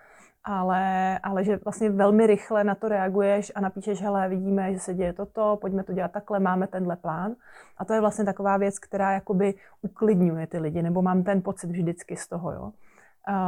ale, 0.44 1.20
ale 1.20 1.44
že 1.44 1.60
vlastně 1.64 1.90
velmi 1.90 2.28
rychle 2.28 2.64
na 2.64 2.76
to 2.76 2.88
reaguješ 2.88 3.52
a 3.56 3.62
napíšeš, 3.62 4.02
hele, 4.02 4.30
vidíme, 4.30 4.74
že 4.74 4.80
se 4.80 4.94
děje 4.94 5.14
toto, 5.14 5.58
pojďme 5.62 5.84
to 5.84 5.94
dělat 5.94 6.12
takhle, 6.12 6.40
máme 6.40 6.68
tenhle 6.68 6.96
plán. 6.96 7.36
A 7.78 7.86
to 7.86 7.94
je 7.94 8.02
vlastně 8.02 8.26
taková 8.26 8.58
věc, 8.58 8.80
která 8.80 9.12
jakoby 9.12 9.54
uklidňuje 9.82 10.48
ty 10.48 10.60
lidi, 10.60 10.82
nebo 10.82 11.02
mám 11.02 11.24
ten 11.24 11.42
pocit 11.42 11.70
vždycky 11.70 12.16
z 12.16 12.28
toho, 12.28 12.52
jo. 12.52 12.72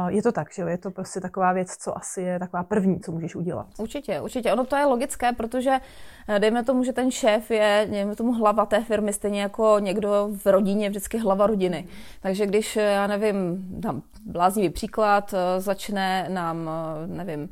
Je 0.08 0.22
to 0.22 0.32
tak, 0.32 0.52
že 0.52 0.62
jo? 0.62 0.68
Je 0.68 0.78
to 0.78 0.90
prostě 0.90 1.20
taková 1.20 1.52
věc, 1.52 1.76
co 1.76 1.96
asi 1.96 2.22
je 2.22 2.38
taková 2.38 2.62
první, 2.62 3.00
co 3.00 3.12
můžeš 3.12 3.34
udělat. 3.34 3.66
Určitě, 3.78 4.20
určitě. 4.20 4.52
Ono 4.52 4.64
to 4.64 4.76
je 4.76 4.84
logické, 4.84 5.32
protože 5.32 5.80
eh, 6.28 6.38
dejme 6.38 6.64
tomu, 6.64 6.84
že 6.84 6.92
ten 6.92 7.10
šéf 7.10 7.50
je, 7.50 7.88
dejme 7.90 8.16
tomu, 8.16 8.32
hlava 8.32 8.66
té 8.66 8.84
firmy, 8.84 9.12
stejně 9.12 9.40
jako 9.42 9.76
někdo 9.78 10.28
v 10.44 10.46
rodině, 10.46 10.88
vždycky 10.90 11.18
hlava 11.18 11.46
rodiny. 11.46 11.88
Takže 12.20 12.46
když, 12.46 12.76
eh, 12.76 12.80
já 12.80 13.06
nevím, 13.06 13.66
dám 13.70 14.02
bláznivý 14.26 14.70
příklad, 14.70 15.34
eh, 15.34 15.60
začne 15.60 16.26
nám, 16.28 16.70
nevím, 17.06 17.48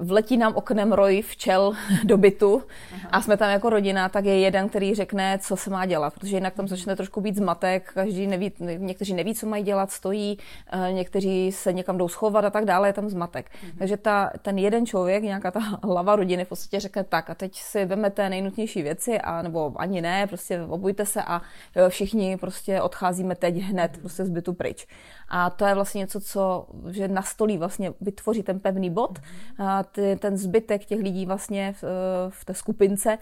vletí 0.00 0.36
nám 0.36 0.52
oknem 0.56 0.92
roj 0.92 1.22
včel 1.22 1.72
do 2.04 2.16
bytu 2.16 2.62
Aha. 2.94 3.08
a 3.12 3.22
jsme 3.22 3.36
tam 3.36 3.50
jako 3.50 3.70
rodina, 3.70 4.08
tak 4.08 4.24
je 4.24 4.38
jeden, 4.40 4.68
který 4.68 4.94
řekne, 4.94 5.38
co 5.38 5.56
se 5.56 5.70
má 5.70 5.86
dělat, 5.86 6.14
protože 6.14 6.36
jinak 6.36 6.54
tam 6.54 6.68
začne 6.68 6.96
trošku 6.96 7.20
být 7.20 7.36
zmatek, 7.36 7.90
každý 7.94 8.26
neví, 8.26 8.52
někteří 8.76 9.14
neví, 9.14 9.34
co 9.34 9.46
mají 9.46 9.64
dělat, 9.64 9.90
stojí, 9.90 10.38
eh, 10.72 10.92
někteří 10.92 11.52
se 11.52 11.72
někam 11.72 11.98
jdou 11.98 12.08
schovat 12.08 12.44
a 12.44 12.50
tak 12.50 12.64
dále, 12.64 12.88
je 12.88 12.92
tam 12.92 13.08
zmatek. 13.08 13.50
Mhm. 13.62 13.72
Takže 13.78 13.96
ta, 13.96 14.30
ten 14.42 14.58
jeden 14.58 14.86
člověk, 14.86 15.22
nějaká 15.22 15.50
ta 15.50 15.60
hlava 15.82 16.16
rodiny 16.16 16.44
v 16.44 16.48
podstatě 16.48 16.80
řekne 16.80 17.04
tak 17.04 17.30
a 17.30 17.34
teď 17.34 17.54
si 17.54 17.84
vemete 17.84 18.28
nejnutnější 18.28 18.82
věci, 18.82 19.20
a, 19.20 19.42
nebo 19.42 19.72
ani 19.76 20.00
ne, 20.00 20.26
prostě 20.26 20.62
obujte 20.62 21.06
se 21.06 21.22
a 21.22 21.42
všichni 21.88 22.36
prostě 22.36 22.82
odcházíme 22.82 23.34
teď 23.34 23.56
hned 23.56 23.92
mhm. 23.92 24.00
prostě 24.00 24.24
z 24.24 24.28
bytu 24.28 24.52
pryč. 24.52 24.86
A 25.28 25.50
to 25.50 25.66
je 25.66 25.74
vlastně 25.74 25.98
něco, 25.98 26.20
co 26.20 26.66
že 26.90 27.08
nastolí 27.08 27.58
vlastně, 27.58 27.92
vytvoří 28.00 28.42
ten 28.42 28.60
pevný 28.60 28.90
bod. 28.90 29.18
A 29.58 29.82
ty, 29.92 30.16
ten 30.16 30.36
zbytek 30.36 30.84
těch 30.84 31.00
lidí 31.00 31.26
vlastně 31.26 31.72
v, 31.72 31.84
v 32.28 32.44
té 32.44 32.54
skupince 32.54 33.18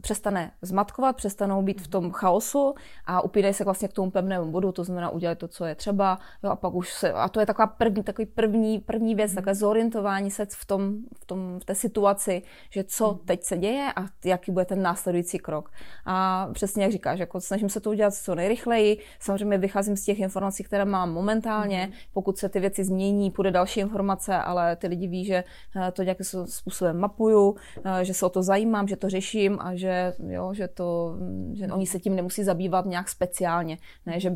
přestane 0.00 0.50
zmatkovat, 0.62 1.16
přestanou 1.16 1.62
být 1.62 1.80
v 1.80 1.88
tom 1.88 2.10
chaosu 2.10 2.74
a 3.06 3.24
upírají 3.24 3.54
se 3.54 3.64
vlastně 3.64 3.88
k 3.88 3.92
tomu 3.92 4.10
pevnému 4.10 4.50
bodu, 4.50 4.72
to 4.72 4.84
znamená 4.84 5.10
udělat 5.10 5.38
to, 5.38 5.48
co 5.48 5.64
je 5.64 5.74
třeba, 5.74 6.18
jo, 6.42 6.50
a 6.50 6.56
pak 6.56 6.74
už 6.74 6.92
se, 6.92 7.12
a 7.12 7.28
to 7.28 7.40
je 7.40 7.46
taková 7.46 7.66
první, 7.66 8.02
takový 8.02 8.26
první, 8.26 8.78
první 8.78 9.14
věc, 9.14 9.34
takové 9.34 9.54
zorientování 9.54 10.30
se 10.30 10.46
v, 10.50 10.64
tom, 10.64 10.94
v, 11.20 11.24
tom, 11.24 11.60
v 11.60 11.64
té 11.64 11.74
situaci, 11.74 12.42
že 12.70 12.84
co 12.84 13.20
teď 13.24 13.44
se 13.44 13.58
děje 13.58 13.92
a 13.96 14.06
jaký 14.24 14.52
bude 14.52 14.64
ten 14.64 14.82
následující 14.82 15.38
krok. 15.38 15.70
A 16.06 16.48
přesně 16.52 16.82
jak 16.82 16.92
říkáš, 16.92 17.18
jako 17.18 17.40
snažím 17.40 17.68
se 17.68 17.80
to 17.80 17.90
udělat 17.90 18.14
co 18.14 18.34
nejrychleji, 18.34 18.98
samozřejmě 19.20 19.58
vycházím 19.58 19.96
z 19.96 20.04
těch 20.04 20.18
informací, 20.18 20.64
které 20.64 20.84
mám 20.84 21.12
momentálně, 21.12 21.92
pokud 22.12 22.38
se 22.38 22.48
ty 22.48 22.60
věci 22.60 22.84
změní, 22.84 23.30
půjde 23.30 23.50
další 23.50 23.80
informace, 23.80 24.36
ale 24.36 24.76
ty 24.76 24.86
lidi 24.86 25.08
ví, 25.08 25.24
že 25.24 25.44
eh, 25.76 25.92
to 25.92 26.02
nějakým 26.02 26.26
způsobem 26.46 26.98
mapuju, 26.98 27.56
eh, 27.84 28.04
že 28.04 28.14
se 28.14 28.26
o 28.26 28.28
to 28.28 28.42
zajímám, 28.78 28.88
že 28.88 28.96
to 28.96 29.08
řeším 29.08 29.58
a 29.60 29.74
že, 29.74 30.14
jo, 30.28 30.54
že, 30.54 30.68
to, 30.68 31.16
že 31.52 31.66
oni 31.66 31.86
se 31.86 31.98
tím 31.98 32.16
nemusí 32.16 32.44
zabývat 32.44 32.86
nějak 32.86 33.08
speciálně. 33.08 33.78
Ne, 34.06 34.20
že 34.20 34.30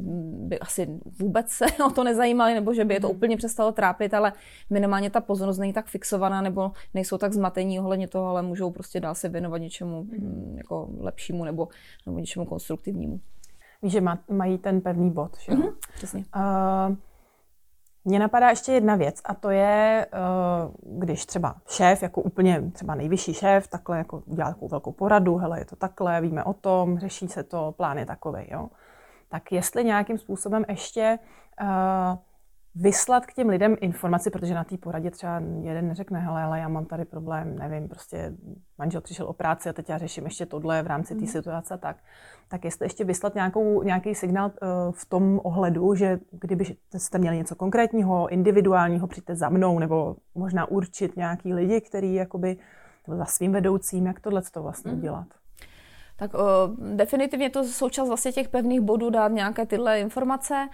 by 0.49 0.59
asi 0.59 0.89
vůbec 1.21 1.49
se 1.49 1.67
o 1.87 1.91
to 1.91 2.05
nezajímali, 2.05 2.55
nebo 2.55 2.75
že 2.75 2.85
by 2.85 2.95
je 2.95 3.01
to 3.01 3.09
mhm. 3.09 3.17
úplně 3.17 3.37
přestalo 3.37 3.73
trápit, 3.73 4.15
ale 4.15 4.33
minimálně 4.71 5.11
ta 5.11 5.21
pozornost 5.21 5.59
není 5.59 5.73
tak 5.73 5.87
fixovaná, 5.87 6.43
nebo 6.43 6.73
nejsou 6.95 7.19
tak 7.19 7.33
zmatení 7.33 7.81
ohledně 7.81 8.09
toho, 8.09 8.27
ale 8.27 8.43
můžou 8.43 8.71
prostě 8.71 9.01
dál 9.01 9.15
se 9.15 9.29
věnovat 9.29 9.59
něčemu 9.59 10.03
mhm. 10.03 10.17
mm, 10.19 10.55
jako 10.59 10.89
lepšímu 10.99 11.45
nebo, 11.45 11.69
nebo 12.07 12.19
něčemu 12.19 12.47
konstruktivnímu. 12.47 13.21
Víš, 13.83 13.93
že 13.93 14.03
mají 14.31 14.59
ten 14.59 14.81
pevný 14.81 15.11
bod, 15.11 15.37
že? 15.39 15.53
Mm-hmm, 15.53 15.73
přesně. 15.95 16.25
Uh, 16.37 16.97
mně 18.05 18.19
napadá 18.19 18.49
ještě 18.51 18.73
jedna 18.73 18.97
věc 18.97 19.21
a 19.25 19.35
to 19.35 19.51
je, 19.51 20.07
eh, 20.13 20.19
když 20.83 21.27
třeba 21.27 21.55
šéf, 21.69 22.03
jako 22.03 22.23
úplně 22.23 22.63
třeba 22.73 22.95
nejvyšší 22.95 23.35
šéf, 23.35 23.69
takhle 23.69 23.99
jako 23.99 24.23
udělá 24.27 24.49
takovou 24.49 24.69
velkou 24.69 24.93
poradu, 24.93 25.37
hele, 25.37 25.59
je 25.59 25.65
to 25.65 25.77
takhle, 25.77 26.21
víme 26.21 26.45
o 26.45 26.53
tom, 26.53 26.99
řeší 26.99 27.29
se 27.29 27.43
to, 27.43 27.75
plán 27.77 27.99
je 27.99 28.07
takový, 28.07 28.47
jo. 28.51 28.69
Tak 29.29 29.53
jestli 29.53 29.85
nějakým 29.85 30.19
způsobem 30.19 30.65
ještě 30.69 31.19
uh, 31.63 31.67
vyslat 32.75 33.27
k 33.27 33.33
těm 33.33 33.49
lidem 33.49 33.77
informaci, 33.81 34.31
protože 34.31 34.55
na 34.55 34.65
té 34.65 34.77
poradě 34.77 35.11
třeba 35.11 35.43
jeden 35.61 35.89
neřekne, 35.89 36.21
hele, 36.21 36.43
ale 36.43 36.59
já 36.59 36.69
mám 36.69 36.85
tady 36.85 37.05
problém, 37.05 37.59
nevím, 37.59 37.89
prostě 37.89 38.33
manžel 38.79 39.01
přišel 39.01 39.27
o 39.27 39.33
práci 39.33 39.69
a 39.69 39.73
teď 39.73 39.89
já 39.89 39.99
řeším 39.99 40.25
ještě 40.25 40.47
tohle 40.47 40.83
v 40.83 40.87
rámci 40.87 41.15
té 41.15 41.21
mm. 41.21 41.27
situace, 41.27 41.79
tak, 41.79 41.97
tak 42.49 42.65
jestli 42.65 42.87
ještě 42.87 43.05
vyslat 43.05 43.35
nějakou, 43.35 43.83
nějaký 43.83 44.15
signál 44.15 44.47
uh, 44.63 44.93
v 44.93 45.05
tom 45.05 45.41
ohledu, 45.43 45.95
že 45.95 46.21
kdyby 46.31 46.65
jste 46.97 47.19
měli 47.19 47.37
něco 47.37 47.55
konkrétního, 47.55 48.29
individuálního, 48.29 49.07
přijďte 49.07 49.37
za 49.37 49.49
mnou, 49.49 49.79
nebo 49.79 50.17
možná 50.35 50.67
určit 50.71 51.17
nějaký 51.17 51.55
lidi, 51.55 51.81
který 51.81 52.15
jakoby 52.15 52.57
za 53.09 53.25
svým 53.25 53.53
vedoucím, 53.53 54.07
jak 54.07 54.21
tohle 54.21 54.43
to 54.53 54.63
vlastně 54.63 54.93
mm. 54.93 54.99
udělat. 54.99 55.27
Tak 56.17 56.35
uh, 56.35 56.41
definitivně 56.97 57.51
to 57.51 57.65
součást 57.65 58.09
vlastně 58.09 58.33
těch 58.33 58.49
pevných 58.49 58.81
bodů 58.81 59.11
dát 59.11 59.33
nějaké 59.33 59.67
tyhle 59.67 60.01
informace. 60.01 60.69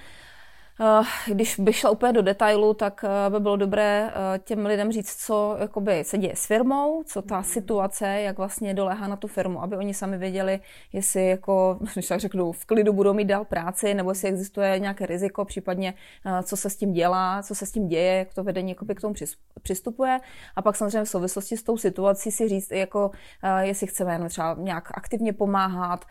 Eh, 0.80 1.02
když 1.26 1.60
by 1.60 1.72
šla 1.72 1.90
úplně 1.90 2.12
do 2.12 2.22
detailu, 2.22 2.74
tak 2.74 3.04
eh, 3.04 3.30
by 3.30 3.40
bylo 3.40 3.56
dobré 3.56 4.10
eh, 4.10 4.38
těm 4.38 4.66
lidem 4.66 4.92
říct, 4.92 5.26
co 5.26 5.56
jakoby, 5.60 6.04
se 6.04 6.18
děje 6.18 6.36
s 6.36 6.46
firmou, 6.46 7.02
co 7.06 7.22
ta 7.22 7.42
situace, 7.42 8.06
jak 8.06 8.38
vlastně 8.38 8.74
doléhá 8.74 9.08
na 9.08 9.16
tu 9.16 9.26
firmu, 9.26 9.62
aby 9.62 9.76
oni 9.76 9.94
sami 9.94 10.18
věděli, 10.18 10.60
jestli 10.92 11.28
jako, 11.28 11.78
když 11.94 12.06
tak 12.06 12.20
řeknu, 12.20 12.52
v 12.52 12.64
klidu 12.64 12.92
budou 12.92 13.14
mít 13.14 13.24
dál 13.24 13.44
práci, 13.44 13.94
nebo 13.94 14.10
jestli 14.10 14.28
existuje 14.28 14.78
nějaké 14.78 15.06
riziko, 15.06 15.44
případně 15.44 15.94
co 16.42 16.56
se 16.56 16.70
s 16.70 16.76
tím 16.76 16.92
dělá, 16.92 17.42
co 17.42 17.54
se 17.54 17.66
s 17.66 17.72
tím 17.72 17.88
děje, 17.88 18.18
jak 18.18 18.34
to 18.34 18.44
vedení 18.44 18.70
jakoby, 18.70 18.94
k 18.94 19.00
tomu 19.00 19.14
přistupuje. 19.62 20.20
A 20.56 20.62
pak 20.62 20.76
samozřejmě 20.76 21.04
v 21.04 21.08
souvislosti 21.08 21.56
s 21.56 21.62
tou 21.62 21.76
situací 21.76 22.30
si 22.30 22.48
říct, 22.48 22.70
jako, 22.70 23.10
jestli 23.60 23.86
chceme 23.86 24.28
třeba 24.28 24.56
nějak 24.58 24.90
aktivně 24.94 25.32
pomáhat, 25.32 26.04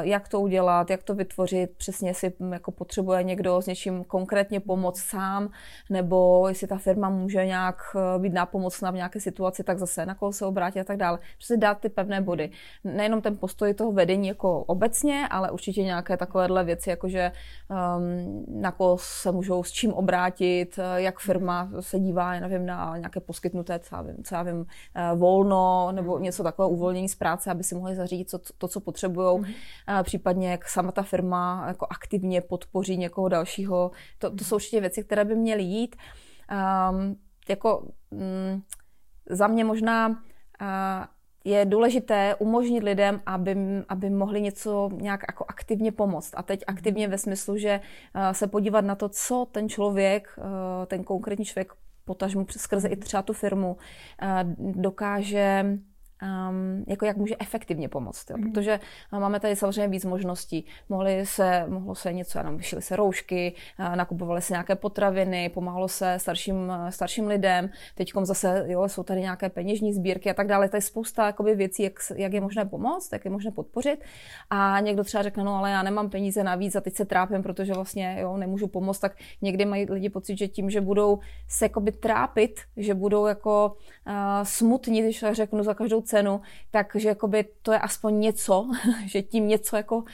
jak 0.00 0.28
to 0.28 0.40
udělat, 0.40 0.90
jak 0.90 1.02
to 1.02 1.14
vytvořit, 1.14 1.70
přesně 1.76 2.10
jestli 2.10 2.32
jako 2.52 2.70
potřebuje 2.70 3.22
někdo 3.22 3.62
s 3.62 3.66
něčím 3.66 3.85
něčím 3.86 4.04
konkrétně 4.04 4.60
pomoct 4.60 5.00
sám, 5.00 5.50
nebo 5.90 6.48
jestli 6.48 6.66
ta 6.66 6.78
firma 6.78 7.08
může 7.08 7.46
nějak 7.46 7.76
eh, 7.96 8.18
být 8.18 8.32
nápomocná 8.32 8.90
v 8.90 8.94
nějaké 8.94 9.20
situaci, 9.20 9.64
tak 9.64 9.78
zase 9.78 10.06
na 10.06 10.14
koho 10.14 10.32
se 10.32 10.46
obrátit 10.46 10.80
a 10.80 10.84
tak 10.84 10.96
dále. 10.96 11.18
Prostě 11.36 11.56
dát 11.56 11.78
ty 11.80 11.88
pevné 11.88 12.20
body. 12.20 12.50
Nejenom 12.84 13.20
ten 13.20 13.36
postoj 13.36 13.74
toho 13.74 13.92
vedení 13.92 14.28
jako 14.28 14.64
obecně, 14.64 15.28
ale 15.30 15.50
určitě 15.50 15.82
nějaké 15.82 16.16
takovéhle 16.16 16.64
věci, 16.64 16.90
jako 16.90 17.08
že 17.08 17.32
um, 17.70 18.44
na 18.62 18.72
koho 18.72 18.98
se 18.98 19.32
můžou 19.32 19.62
s 19.62 19.70
čím 19.70 19.92
obrátit, 19.92 20.78
eh, 20.78 21.02
jak 21.02 21.18
firma 21.18 21.70
se 21.80 21.98
dívá, 21.98 22.34
já 22.34 22.40
nevím, 22.40 22.66
na 22.66 22.96
nějaké 22.96 23.20
poskytnuté, 23.20 23.78
co 23.78 23.96
já 23.96 24.02
vím, 24.02 24.16
co 24.24 24.34
já 24.34 24.42
vím 24.42 24.66
eh, 24.94 25.14
volno 25.14 25.92
nebo 25.92 26.18
něco 26.18 26.42
takového 26.42 26.70
uvolnění 26.70 27.08
z 27.08 27.14
práce, 27.14 27.50
aby 27.50 27.62
si 27.62 27.74
mohli 27.74 27.94
zařídit 27.94 28.30
co, 28.30 28.38
to, 28.58 28.68
co 28.68 28.80
potřebují. 28.80 29.38
Mm. 29.38 29.46
Případně 30.02 30.50
jak 30.50 30.68
sama 30.68 30.92
ta 30.92 31.02
firma 31.02 31.64
jako 31.68 31.86
aktivně 31.90 32.40
podpoří 32.40 32.96
někoho 32.96 33.28
dalšího 33.28 33.75
nebo 33.76 33.90
to, 34.18 34.30
to 34.30 34.44
jsou 34.44 34.56
určitě 34.56 34.80
věci, 34.80 35.04
které 35.04 35.24
by 35.24 35.34
měly 35.34 35.62
jít. 35.62 35.96
Um, 36.90 37.16
jako 37.48 37.88
um, 38.10 38.62
za 39.30 39.46
mě 39.46 39.64
možná 39.64 40.08
uh, 40.08 40.16
je 41.44 41.64
důležité 41.64 42.34
umožnit 42.38 42.82
lidem, 42.82 43.20
aby, 43.26 43.56
aby 43.88 44.10
mohli 44.10 44.40
něco 44.40 44.90
nějak 44.92 45.20
jako 45.28 45.44
aktivně 45.48 45.92
pomoct. 45.92 46.34
A 46.36 46.42
teď 46.42 46.64
aktivně 46.66 47.08
ve 47.08 47.18
smyslu, 47.18 47.56
že 47.56 47.80
se 48.32 48.46
podívat 48.46 48.84
na 48.84 48.94
to, 48.94 49.08
co 49.08 49.46
ten 49.52 49.68
člověk, 49.68 50.38
ten 50.86 51.04
konkrétní 51.04 51.44
člověk, 51.44 51.72
potažmu 52.04 52.46
skrze 52.50 52.88
i 52.88 52.96
třeba 52.96 53.22
tu 53.22 53.32
firmu, 53.32 53.76
dokáže 54.58 55.78
um, 56.22 56.84
jako 56.86 57.04
jak 57.04 57.16
může 57.16 57.36
efektivně 57.38 57.88
pomoct. 57.88 58.30
Jo? 58.30 58.36
Mm. 58.36 58.52
Protože 58.52 58.80
máme 59.12 59.40
tady 59.40 59.56
samozřejmě 59.56 59.88
víc 59.88 60.04
možností. 60.04 60.66
Mohli 60.88 61.26
se, 61.26 61.64
mohlo 61.68 61.94
se 61.94 62.12
něco, 62.12 62.38
jenom 62.38 62.56
vyšly 62.56 62.82
se 62.82 62.96
roušky, 62.96 63.54
nakupovaly 63.94 64.42
se 64.42 64.52
nějaké 64.52 64.74
potraviny, 64.74 65.48
pomáhalo 65.48 65.88
se 65.88 66.18
starším, 66.18 66.72
starším 66.90 67.26
lidem, 67.26 67.70
teď 67.94 68.12
zase 68.22 68.64
jo, 68.66 68.88
jsou 68.88 69.02
tady 69.02 69.20
nějaké 69.20 69.48
peněžní 69.48 69.92
sbírky 69.92 70.30
a 70.30 70.34
tak 70.34 70.46
dále. 70.46 70.68
Tady 70.68 70.78
je 70.78 70.82
spousta 70.82 71.26
jakoby, 71.26 71.54
věcí, 71.54 71.82
jak, 71.82 71.92
jak 72.16 72.32
je 72.32 72.40
možné 72.40 72.64
pomoct, 72.64 73.12
jak 73.12 73.24
je 73.24 73.30
možné 73.30 73.50
podpořit. 73.50 74.04
A 74.50 74.80
někdo 74.80 75.04
třeba 75.04 75.22
řekne, 75.22 75.44
no 75.44 75.54
ale 75.54 75.70
já 75.70 75.82
nemám 75.82 76.10
peníze 76.10 76.44
navíc 76.44 76.76
a 76.76 76.80
teď 76.80 76.94
se 76.94 77.04
trápím, 77.04 77.42
protože 77.42 77.72
vlastně 77.72 78.16
jo, 78.20 78.36
nemůžu 78.36 78.66
pomoct, 78.66 78.98
tak 78.98 79.16
někdy 79.42 79.64
mají 79.64 79.86
lidi 79.90 80.10
pocit, 80.10 80.38
že 80.38 80.48
tím, 80.48 80.70
že 80.70 80.80
budou 80.80 81.18
se 81.48 81.64
jakoby 81.64 81.92
trápit, 81.92 82.60
že 82.76 82.94
budou 82.94 83.26
jako 83.26 83.76
uh, 84.06 84.12
smutní, 84.42 85.02
když 85.02 85.24
řeknu 85.32 85.62
za 85.62 85.74
každou 85.74 86.00
cenu, 86.06 86.40
takže 86.70 87.08
jakoby 87.08 87.44
to 87.62 87.72
je 87.72 87.78
aspoň 87.78 88.20
něco, 88.20 88.70
že 89.06 89.22
tím 89.22 89.48
něco 89.48 89.76
jako 89.76 90.04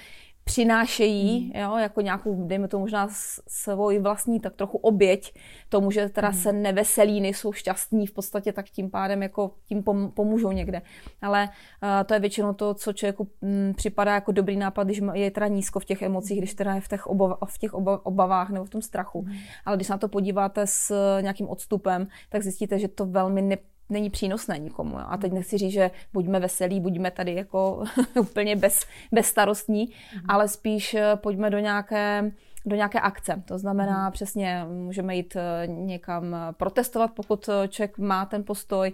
přinášejí, 0.45 1.53
mm. 1.55 1.61
jo, 1.61 1.77
jako 1.77 2.01
nějakou, 2.01 2.47
dejme 2.47 2.69
to 2.69 2.79
možná 2.79 3.09
svoji 3.49 3.99
vlastní 3.99 4.41
tak 4.41 4.55
trochu 4.55 4.79
oběť 4.79 5.35
tomu, 5.69 5.91
že 5.91 6.09
teda 6.09 6.29
mm. 6.29 6.35
se 6.35 6.53
neveselí, 6.53 7.21
nejsou 7.21 7.53
šťastní 7.53 8.07
v 8.07 8.13
podstatě, 8.13 8.53
tak 8.53 8.71
tím 8.71 8.91
pádem 8.91 9.23
jako 9.23 9.51
tím 9.65 9.83
pomůžou 10.15 10.53
někde. 10.53 10.83
Ale 11.23 11.49
uh, 11.49 11.89
to 12.07 12.15
je 12.15 12.21
většinou 12.21 12.53
to, 12.53 12.75
co 12.75 12.93
člověku 12.93 13.29
um, 13.41 13.75
připadá 13.75 14.15
jako 14.15 14.33
dobrý 14.33 14.57
nápad, 14.57 14.85
když 14.85 15.01
je 15.13 15.31
teda 15.31 15.47
nízko 15.47 15.81
v 15.81 15.85
těch 15.85 16.03
emocích, 16.03 16.39
když 16.39 16.55
teda 16.55 16.75
je 16.75 16.81
v 16.81 16.89
těch, 16.89 17.07
obav, 17.07 17.39
v 17.47 17.59
těch 17.59 17.75
obavách 17.75 18.51
nebo 18.51 18.65
v 18.65 18.71
tom 18.71 18.83
strachu. 18.83 19.23
Mm. 19.23 19.33
Ale 19.65 19.77
když 19.77 19.89
na 19.89 19.99
to 19.99 20.09
podíváte 20.09 20.67
s 20.67 20.95
nějakým 21.21 21.49
odstupem, 21.49 22.07
tak 22.29 22.43
zjistíte, 22.43 22.79
že 22.79 22.89
to 22.89 23.07
velmi 23.07 23.43
ne, 23.43 23.57
není 23.93 24.11
přínosné 24.11 24.59
nikomu. 24.59 24.99
Jo. 24.99 25.05
A 25.09 25.17
teď 25.17 25.33
nechci 25.33 25.59
říct, 25.59 25.73
že 25.73 25.91
buďme 26.13 26.41
veselí, 26.41 26.81
buďme 26.81 27.11
tady 27.11 27.35
jako 27.35 27.85
úplně 28.21 28.57
bez, 28.57 28.87
bezstarostní, 29.13 29.89
mm-hmm. 29.89 30.25
ale 30.29 30.49
spíš 30.49 30.95
eh, 30.95 31.17
pojďme 31.17 31.51
do 31.51 31.59
nějaké 31.59 32.33
do 32.67 32.77
nějaké 32.77 33.01
akce. 33.01 33.43
To 33.45 33.59
znamená 33.59 34.03
hmm. 34.03 34.13
přesně, 34.13 34.67
můžeme 34.69 35.17
jít 35.17 35.37
eh, 35.37 35.67
někam 35.67 36.35
eh, 36.35 36.39
protestovat, 36.53 37.11
pokud 37.11 37.49
eh, 37.49 37.69
člověk 37.69 37.99
má 37.99 38.27
ten 38.27 38.45
postoj. 38.45 38.93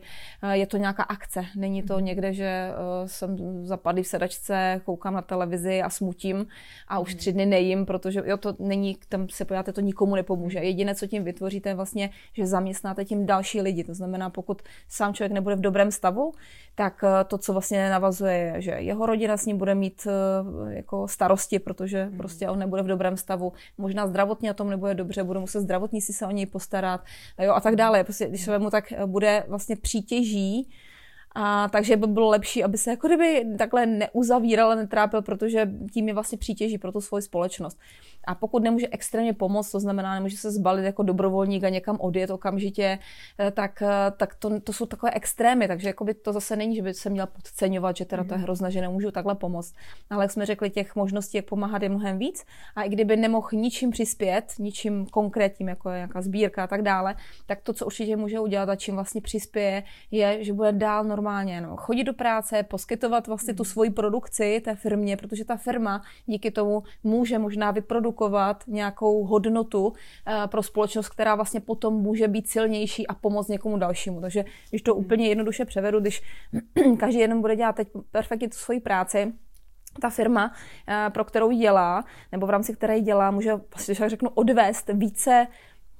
Je 0.52 0.66
to 0.66 0.76
nějaká 0.76 1.02
akce. 1.02 1.44
Není 1.56 1.82
to 1.82 1.94
mhm. 1.94 2.04
někde, 2.04 2.32
že 2.32 2.70
jsem 3.06 3.36
zapadlý 3.66 4.02
v 4.02 4.06
sedačce, 4.06 4.80
koukám 4.84 5.14
na 5.14 5.22
televizi 5.22 5.82
a 5.82 5.90
smutím 5.90 6.46
a 6.88 6.98
už 6.98 7.08
mhm. 7.08 7.18
tři 7.18 7.32
dny 7.32 7.46
nejím, 7.46 7.86
protože 7.86 8.22
jo, 8.24 8.36
to 8.36 8.54
není, 8.58 8.96
tam 9.08 9.28
se 9.28 9.44
podíváte, 9.44 9.72
to 9.72 9.80
nikomu 9.80 10.14
nepomůže. 10.14 10.58
Jediné, 10.58 10.94
co 10.94 11.06
tím 11.06 11.24
vytvoříte, 11.24 11.68
je 11.68 11.74
vlastně, 11.74 12.10
že 12.32 12.46
zaměstnáte 12.46 13.04
tím 13.04 13.26
další 13.26 13.60
lidi. 13.60 13.84
To 13.84 13.94
znamená, 13.94 14.30
pokud 14.30 14.62
sám 14.88 15.14
člověk 15.14 15.32
nebude 15.32 15.56
v 15.56 15.60
dobrém 15.60 15.90
stavu, 15.90 16.32
tak 16.74 17.04
to, 17.26 17.38
co 17.38 17.52
vlastně 17.52 17.90
navazuje, 17.90 18.34
je, 18.34 18.62
že 18.62 18.70
jeho 18.70 19.06
rodina 19.06 19.36
s 19.36 19.46
ním 19.46 19.58
bude 19.58 19.74
mít 19.74 20.06
jako 20.68 21.08
starosti, 21.08 21.58
protože 21.58 22.10
prostě 22.16 22.48
on 22.48 22.58
nebude 22.58 22.82
v 22.82 22.86
dobrém 22.86 23.16
stavu 23.16 23.52
možná 23.78 24.06
zdravotně 24.06 24.50
na 24.50 24.54
tom 24.54 24.70
nebude 24.70 24.94
dobře, 24.94 25.24
budou 25.24 25.40
muset 25.40 25.60
zdravotníci 25.60 26.12
se 26.12 26.26
o 26.26 26.30
něj 26.30 26.46
postarat 26.46 27.04
jo, 27.38 27.52
a 27.52 27.60
tak 27.60 27.76
dále. 27.76 28.04
Prostě, 28.04 28.28
když 28.28 28.44
se 28.44 28.50
vemu, 28.50 28.70
tak 28.70 28.92
bude 29.06 29.44
vlastně 29.48 29.76
přítěží 29.76 30.70
A 31.40 31.68
takže 31.68 31.96
by 31.96 32.06
bylo 32.06 32.28
lepší, 32.28 32.64
aby 32.64 32.78
se 32.78 32.90
jako 32.90 33.06
kdyby 33.06 33.44
takhle 33.58 33.86
neuzavíral 33.86 34.70
a 34.70 34.74
netrápil, 34.74 35.22
protože 35.22 35.70
tím 35.92 36.08
je 36.08 36.14
vlastně 36.14 36.38
přítěží 36.38 36.78
pro 36.78 36.92
tu 36.92 37.00
svoji 37.00 37.22
společnost. 37.22 37.78
A 38.26 38.34
pokud 38.34 38.62
nemůže 38.62 38.88
extrémně 38.90 39.32
pomoct, 39.32 39.70
to 39.70 39.80
znamená, 39.80 40.14
nemůže 40.14 40.36
se 40.36 40.50
zbalit 40.50 40.84
jako 40.84 41.02
dobrovolník 41.02 41.64
a 41.64 41.68
někam 41.68 41.96
odjet 42.00 42.30
okamžitě, 42.30 42.98
eh, 43.38 43.50
tak, 43.50 43.82
eh, 43.82 44.10
tak 44.16 44.34
to, 44.34 44.60
to 44.60 44.72
jsou 44.72 44.86
takové 44.86 45.12
extrémy. 45.14 45.68
Takže 45.68 45.88
jakoby 45.88 46.14
to 46.14 46.32
zase 46.32 46.56
není, 46.56 46.76
že 46.76 46.82
by 46.82 46.94
se 46.94 47.10
měl 47.10 47.26
podceňovat, 47.26 47.96
že 47.96 48.04
teda 48.04 48.24
to 48.24 48.34
je 48.34 48.38
mhm. 48.38 48.44
hrozné, 48.44 48.70
že 48.70 48.80
nemůžu 48.80 49.10
takhle 49.10 49.34
pomoct. 49.34 49.74
Ale 50.10 50.24
jak 50.24 50.30
jsme 50.30 50.46
řekli, 50.46 50.70
těch 50.70 50.96
možností, 50.96 51.36
jak 51.36 51.46
pomáhat, 51.46 51.82
je 51.82 51.88
mnohem 51.88 52.18
víc. 52.18 52.44
A 52.76 52.82
i 52.82 52.88
kdyby 52.88 53.16
nemohl 53.16 53.48
ničím 53.52 53.90
přispět, 53.90 54.44
ničím 54.58 55.06
konkrétním, 55.06 55.68
jako 55.68 55.90
je 55.90 55.96
nějaká 55.96 56.22
sbírka 56.22 56.64
a 56.64 56.66
tak 56.66 56.82
dále, 56.82 57.14
tak 57.46 57.60
to, 57.60 57.72
co 57.72 57.86
určitě 57.86 58.16
může 58.16 58.40
udělat 58.40 58.68
a 58.68 58.76
čím 58.76 58.94
vlastně 58.94 59.20
přispěje, 59.20 59.82
je, 60.10 60.44
že 60.44 60.52
bude 60.52 60.72
dál 60.72 61.04
normálně 61.04 61.27
no, 61.60 61.76
chodit 61.76 62.04
do 62.04 62.12
práce, 62.12 62.62
poskytovat 62.62 63.26
vlastně 63.26 63.54
tu 63.54 63.64
svoji 63.64 63.90
produkci 63.90 64.60
té 64.64 64.74
firmě, 64.74 65.16
protože 65.16 65.44
ta 65.44 65.56
firma 65.56 66.02
díky 66.26 66.50
tomu 66.50 66.82
může 67.04 67.38
možná 67.38 67.70
vyprodukovat 67.70 68.64
nějakou 68.66 69.24
hodnotu 69.24 69.92
eh, 70.26 70.46
pro 70.46 70.62
společnost, 70.62 71.08
která 71.08 71.34
vlastně 71.34 71.60
potom 71.60 71.94
může 71.94 72.28
být 72.28 72.48
silnější 72.48 73.06
a 73.06 73.14
pomoct 73.14 73.48
někomu 73.48 73.78
dalšímu. 73.78 74.20
Takže 74.20 74.44
když 74.70 74.82
to 74.82 74.94
úplně 74.94 75.28
jednoduše 75.28 75.64
převedu, 75.64 76.00
když 76.00 76.22
každý 76.98 77.20
jeden 77.20 77.40
bude 77.40 77.56
dělat 77.56 77.76
teď 77.76 77.88
perfektně 78.10 78.48
tu 78.48 78.56
svoji 78.56 78.80
práci, 78.80 79.32
ta 80.00 80.10
firma, 80.10 80.52
eh, 80.88 81.10
pro 81.10 81.24
kterou 81.24 81.50
dělá, 81.50 82.04
nebo 82.32 82.46
v 82.46 82.50
rámci 82.50 82.72
které 82.74 83.00
dělá, 83.00 83.30
může, 83.30 83.52
když 83.86 83.98
tak 83.98 84.10
řeknu, 84.10 84.30
odvést 84.34 84.90
více 84.94 85.46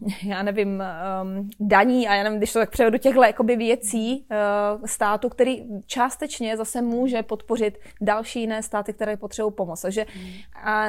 já 0.22 0.42
nevím, 0.42 0.82
um, 1.22 1.50
daní 1.60 2.08
a 2.08 2.14
já 2.14 2.22
nevím, 2.22 2.38
když 2.38 2.52
to 2.52 2.58
tak 2.58 2.70
převedu 2.70 2.98
těchto 2.98 3.22
jakoby 3.22 3.56
věcí 3.56 4.26
uh, 4.30 4.84
státu, 4.84 5.28
který 5.28 5.64
částečně 5.86 6.56
zase 6.56 6.82
může 6.82 7.22
podpořit 7.22 7.78
další 8.00 8.40
jiné 8.40 8.62
státy, 8.62 8.92
které 8.92 9.16
potřebují 9.16 9.54
pomoc. 9.54 9.82
Takže 9.82 10.06
a 10.64 10.86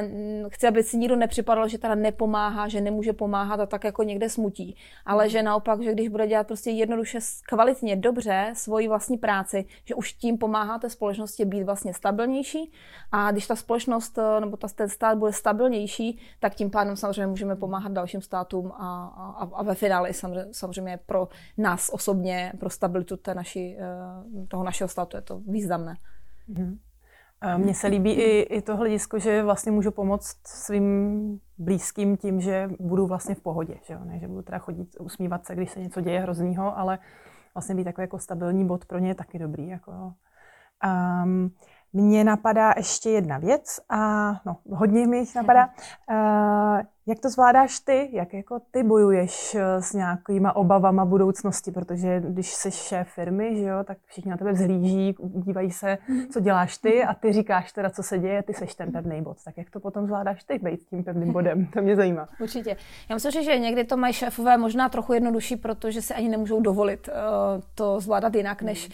chci, 0.50 0.68
aby 0.68 0.84
si 0.84 0.98
nikdo 0.98 1.16
nepřipadal, 1.16 1.68
že 1.68 1.78
teda 1.78 1.96
nepomáhá, 1.96 2.68
že 2.68 2.82
nemůže 2.82 3.14
pomáhat 3.14 3.60
a 3.60 3.66
tak 3.66 3.84
jako 3.84 4.04
někde 4.04 4.30
smutí. 4.30 4.76
Ale 5.06 5.30
že 5.30 5.44
naopak, 5.44 5.82
že 5.82 5.94
když 5.94 6.08
bude 6.08 6.28
dělat 6.28 6.48
prostě 6.48 6.70
jednoduše 6.70 7.20
kvalitně, 7.48 7.96
dobře 7.96 8.52
svoji 8.54 8.88
vlastní 8.88 9.18
práci, 9.18 9.66
že 9.86 9.96
už 9.96 10.14
tím 10.14 10.38
pomáhá 10.38 10.80
té 10.80 10.90
společnosti 10.90 11.46
být 11.46 11.64
vlastně 11.64 11.94
stabilnější 11.94 12.72
a 13.12 13.32
když 13.32 13.48
ta 13.48 13.56
společnost 13.56 14.18
uh, 14.18 14.24
nebo 14.40 14.58
ta, 14.58 14.68
ten 14.68 14.90
stát 14.90 15.18
bude 15.18 15.34
stabilnější, 15.34 16.20
tak 16.40 16.56
tím 16.56 16.70
pádem 16.70 16.96
samozřejmě 16.96 17.28
můžeme 17.28 17.56
pomáhat 17.56 17.92
dalším 17.92 18.22
státům 18.22 18.72
a 18.72 18.99
a, 19.06 19.50
a 19.54 19.64
ve 19.64 19.76
finále 19.76 20.10
samozřejmě, 20.52 21.00
pro 21.06 21.28
nás 21.58 21.90
osobně, 21.94 22.54
pro 22.60 22.70
stabilitu 22.70 23.18
té 23.18 23.36
naší, 23.36 23.78
eh, 23.78 24.48
toho 24.48 24.64
našeho 24.64 24.88
státu 24.88 25.18
je 25.18 25.22
to 25.22 25.40
významné. 25.40 25.98
Mm-hmm. 26.50 26.78
Mně 27.58 27.74
se 27.74 27.88
líbí 27.88 28.12
i, 28.12 28.40
i 28.42 28.62
to 28.62 28.78
hledisko, 28.78 29.20
že 29.20 29.44
vlastně 29.44 29.72
můžu 29.72 29.92
pomoct 29.92 30.38
svým 30.48 31.40
blízkým 31.58 32.18
tím, 32.18 32.42
že 32.42 32.70
budu 32.80 33.08
vlastně 33.08 33.36
v 33.36 33.42
pohodě, 33.42 33.76
že, 33.84 33.94
jo? 33.94 34.00
Ne, 34.04 34.20
že 34.20 34.28
budu 34.28 34.42
teda 34.42 34.58
chodit, 34.58 34.96
usmívat 35.00 35.46
se, 35.46 35.56
když 35.56 35.72
se 35.72 35.80
něco 35.80 36.02
děje 36.02 36.20
hroznýho, 36.20 36.78
ale 36.78 37.00
vlastně 37.54 37.76
být 37.76 37.84
takový 37.84 38.04
jako 38.04 38.20
stabilní 38.20 38.68
bod 38.68 38.86
pro 38.86 39.00
ně 39.00 39.08
je 39.08 39.16
taky 39.16 39.40
dobrý. 39.40 39.68
Jako. 39.68 40.14
Um, 41.24 41.52
mně 41.94 42.24
napadá 42.24 42.74
ještě 42.78 43.10
jedna 43.10 43.38
věc 43.38 43.80
a 43.90 44.32
no, 44.46 44.58
hodně 44.72 45.08
mi 45.08 45.18
jich 45.18 45.36
napadá. 45.36 45.70
Uh, 46.12 46.82
jak 47.10 47.20
to 47.20 47.30
zvládáš 47.30 47.80
ty? 47.80 48.10
Jak 48.12 48.34
jako 48.34 48.60
ty 48.72 48.84
bojuješ 48.84 49.56
eh, 49.56 49.82
s 49.82 49.94
nějakýma 49.94 50.56
obavama 50.56 51.06
budoucnosti? 51.06 51.72
Protože 51.72 52.22
když 52.26 52.54
jsi 52.54 52.72
šéf 52.72 53.08
firmy, 53.08 53.56
že 53.56 53.64
jo, 53.64 53.84
tak 53.84 53.98
všichni 54.06 54.32
na 54.32 54.38
tebe 54.38 54.52
vzhlíží, 54.52 55.16
dívají 55.24 55.72
se, 55.72 55.98
co 56.34 56.40
děláš 56.40 56.78
ty 56.78 57.04
a 57.04 57.14
ty 57.14 57.34
říkáš 57.34 57.72
teda, 57.72 57.90
co 57.90 58.04
se 58.04 58.20
děje, 58.20 58.44
ty 58.44 58.54
seš 58.54 58.76
ten 58.76 58.92
pevný 58.92 59.22
bod. 59.22 59.38
Tak 59.46 59.58
jak 59.58 59.70
to 59.70 59.80
potom 59.80 60.06
zvládáš 60.06 60.44
ty, 60.44 60.60
být 60.60 60.80
tím 60.90 61.04
pevným 61.04 61.34
bodem? 61.34 61.66
To 61.66 61.82
mě 61.82 61.96
zajímá. 61.96 62.28
Určitě. 62.40 62.78
Já 63.10 63.16
myslím, 63.16 63.44
že 63.44 63.58
někdy 63.58 63.84
to 63.84 63.98
mají 63.98 64.14
šéfové 64.14 64.58
možná 64.58 64.90
trochu 64.90 65.14
jednodušší, 65.14 65.56
protože 65.56 66.02
si 66.02 66.14
ani 66.14 66.30
nemůžou 66.30 66.62
dovolit 66.62 67.08
uh, 67.08 67.14
to 67.76 68.00
zvládat 68.00 68.36
jinak, 68.36 68.62
než 68.62 68.90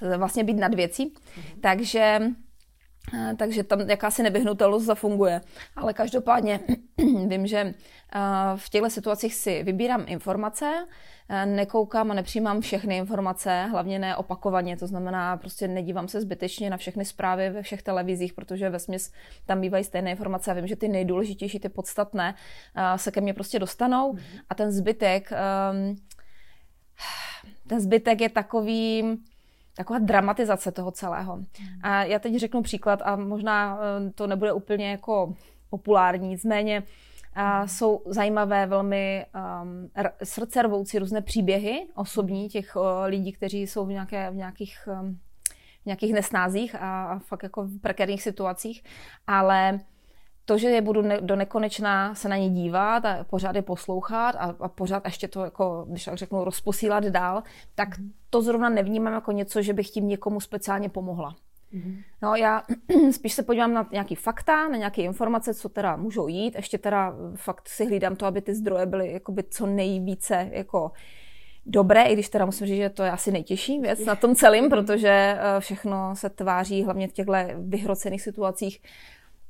vlastně 0.18 0.44
být 0.44 0.58
nad 0.58 0.74
věcí. 0.74 1.14
Takže 1.60 2.20
Eh, 2.20 2.49
takže 3.36 3.64
tam 3.64 3.80
jakási 3.80 4.22
nevyhnutelnost 4.22 4.86
zafunguje. 4.86 5.40
Ale 5.76 5.92
každopádně 5.92 6.60
vím, 7.26 7.46
že 7.46 7.58
eh, 7.58 8.20
v 8.56 8.70
těchto 8.70 8.90
situacích 8.90 9.34
si 9.34 9.62
vybírám 9.62 10.04
informace, 10.06 10.86
eh, 11.28 11.46
nekoukám 11.46 12.10
a 12.10 12.14
nepřijímám 12.14 12.60
všechny 12.60 12.96
informace, 12.96 13.66
hlavně 13.70 13.98
ne 13.98 14.16
opakovaně, 14.16 14.76
to 14.76 14.86
znamená 14.86 15.36
prostě 15.36 15.68
nedívám 15.68 16.08
se 16.08 16.20
zbytečně 16.20 16.70
na 16.70 16.76
všechny 16.76 17.04
zprávy 17.04 17.50
ve 17.50 17.62
všech 17.62 17.82
televizích, 17.82 18.32
protože 18.32 18.70
ve 18.70 18.78
směs 18.78 19.12
tam 19.46 19.60
bývají 19.60 19.84
stejné 19.84 20.10
informace 20.10 20.50
a 20.50 20.54
vím, 20.54 20.66
že 20.66 20.76
ty 20.76 20.88
nejdůležitější, 20.88 21.60
ty 21.60 21.68
podstatné 21.68 22.34
se 22.96 23.10
ke 23.10 23.20
mně 23.20 23.34
prostě 23.34 23.58
dostanou 23.58 24.12
mhm. 24.12 24.22
a 24.48 24.54
ten 24.54 24.72
zbytek 24.72 25.32
ehm, 25.32 25.96
ten 27.66 27.80
zbytek 27.80 28.20
je 28.20 28.28
takový, 28.28 29.18
taková 29.76 29.98
dramatizace 29.98 30.72
toho 30.72 30.90
celého. 30.90 31.34
Hmm. 31.34 31.46
A 31.82 32.04
já 32.04 32.18
teď 32.18 32.36
řeknu 32.36 32.62
příklad 32.62 33.02
a 33.04 33.16
možná 33.16 33.78
eh, 33.80 34.10
to 34.10 34.26
nebude 34.26 34.52
úplně 34.52 34.90
jako 34.90 35.34
populární, 35.70 36.28
nicméně 36.28 36.82
a 37.34 37.58
hmm. 37.58 37.68
jsou 37.68 38.02
zajímavé 38.06 38.66
velmi 38.66 39.26
um, 39.62 39.90
srdce 40.24 40.62
rvoucí 40.62 40.98
různé 40.98 41.22
příběhy 41.22 41.86
osobní 41.94 42.48
těch 42.48 42.76
uh, 42.76 42.82
lidí, 43.04 43.32
kteří 43.32 43.66
jsou 43.66 43.86
v, 43.86 43.88
nějaké, 43.88 44.30
v 44.30 44.34
nějakých 44.34 44.88
um, 45.02 45.18
v 45.82 45.86
nějakých 45.86 46.12
nesnázích 46.12 46.74
a, 46.74 47.04
a 47.04 47.18
fakt 47.18 47.42
jako 47.42 47.62
v 47.62 47.80
prekérních 47.80 48.22
situacích, 48.22 48.82
ale 49.26 49.80
to, 50.44 50.58
že 50.58 50.68
je 50.68 50.82
budu 50.82 51.02
ne, 51.02 51.20
do 51.20 51.36
nekonečna 51.36 52.14
se 52.14 52.28
na 52.28 52.36
ně 52.36 52.50
dívat 52.50 53.04
a 53.04 53.24
pořád 53.24 53.56
je 53.56 53.62
poslouchat 53.62 54.30
a, 54.30 54.54
a 54.60 54.68
pořád 54.68 55.04
ještě 55.04 55.28
to, 55.28 55.44
jako, 55.44 55.86
když 55.88 56.04
tak 56.04 56.16
řeknu, 56.16 56.44
rozposílat 56.44 57.04
dál, 57.04 57.42
tak 57.74 57.98
mhm. 57.98 58.12
to 58.30 58.42
zrovna 58.42 58.68
nevnímám 58.68 59.14
jako 59.14 59.32
něco, 59.32 59.62
že 59.62 59.72
bych 59.72 59.90
tím 59.90 60.08
někomu 60.08 60.40
speciálně 60.40 60.88
pomohla. 60.88 61.34
Mm-hmm. 61.74 62.02
No 62.22 62.34
já 62.34 62.62
spíš 63.12 63.32
se 63.32 63.42
podívám 63.42 63.74
na 63.74 63.88
nějaký 63.92 64.14
fakta, 64.14 64.68
na 64.68 64.76
nějaké 64.76 65.02
informace, 65.02 65.54
co 65.54 65.68
teda 65.68 65.96
můžou 65.96 66.28
jít. 66.28 66.54
Ještě 66.54 66.78
teda 66.78 67.14
fakt 67.34 67.68
si 67.68 67.86
hlídám 67.86 68.16
to, 68.16 68.26
aby 68.26 68.42
ty 68.42 68.54
zdroje 68.54 68.86
byly 68.86 69.12
jakoby 69.12 69.44
co 69.50 69.66
nejvíce 69.66 70.48
jako 70.52 70.92
dobré, 71.66 72.02
i 72.02 72.12
když 72.12 72.28
teda 72.28 72.46
musím 72.46 72.66
říct, 72.66 72.76
že 72.76 72.88
to 72.88 73.02
je 73.02 73.10
asi 73.10 73.32
nejtěžší 73.32 73.78
věc 73.78 74.04
na 74.04 74.14
tom 74.14 74.34
celém, 74.34 74.68
protože 74.68 75.08
eh, 75.08 75.60
všechno 75.60 76.16
se 76.16 76.30
tváří 76.30 76.84
hlavně 76.84 77.08
v 77.08 77.12
těchto 77.12 77.32
vyhrocených 77.58 78.22
situacích 78.22 78.82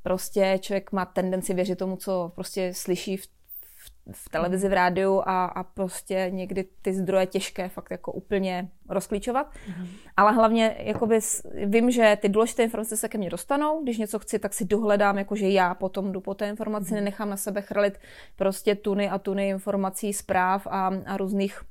prostě 0.03 0.59
člověk 0.61 0.91
má 0.91 1.05
tendenci 1.05 1.53
věřit 1.53 1.79
tomu, 1.79 1.95
co 1.95 2.31
prostě 2.35 2.73
slyší 2.73 3.17
v, 3.17 3.25
v, 3.25 3.91
v 4.11 4.29
televizi, 4.29 4.69
v 4.69 4.73
rádiu 4.73 5.21
a, 5.25 5.45
a 5.45 5.63
prostě 5.63 6.27
někdy 6.29 6.65
ty 6.81 6.93
zdroje 6.93 7.25
těžké 7.25 7.69
fakt 7.69 7.91
jako 7.91 8.11
úplně 8.11 8.69
rozklíčovat. 8.89 9.53
Mm-hmm. 9.53 9.87
Ale 10.17 10.31
hlavně 10.31 10.75
jakoby 10.79 11.19
vím, 11.65 11.91
že 11.91 12.17
ty 12.21 12.29
důležité 12.29 12.63
informace 12.63 12.97
se 12.97 13.09
ke 13.09 13.17
mně 13.17 13.29
dostanou, 13.29 13.83
když 13.83 13.97
něco 13.97 14.19
chci, 14.19 14.39
tak 14.39 14.53
si 14.53 14.65
dohledám, 14.65 15.17
jakože 15.17 15.49
já 15.49 15.75
potom 15.75 16.11
jdu 16.11 16.21
po 16.21 16.33
té 16.33 16.49
informaci, 16.49 16.91
mm-hmm. 16.91 16.95
nenechám 16.95 17.29
na 17.29 17.37
sebe 17.37 17.61
chrlit 17.61 17.99
prostě 18.35 18.75
tuny 18.75 19.09
a 19.09 19.17
tuny 19.17 19.49
informací, 19.49 20.13
zpráv 20.13 20.67
a, 20.67 20.91
a 21.05 21.17
různých 21.17 21.61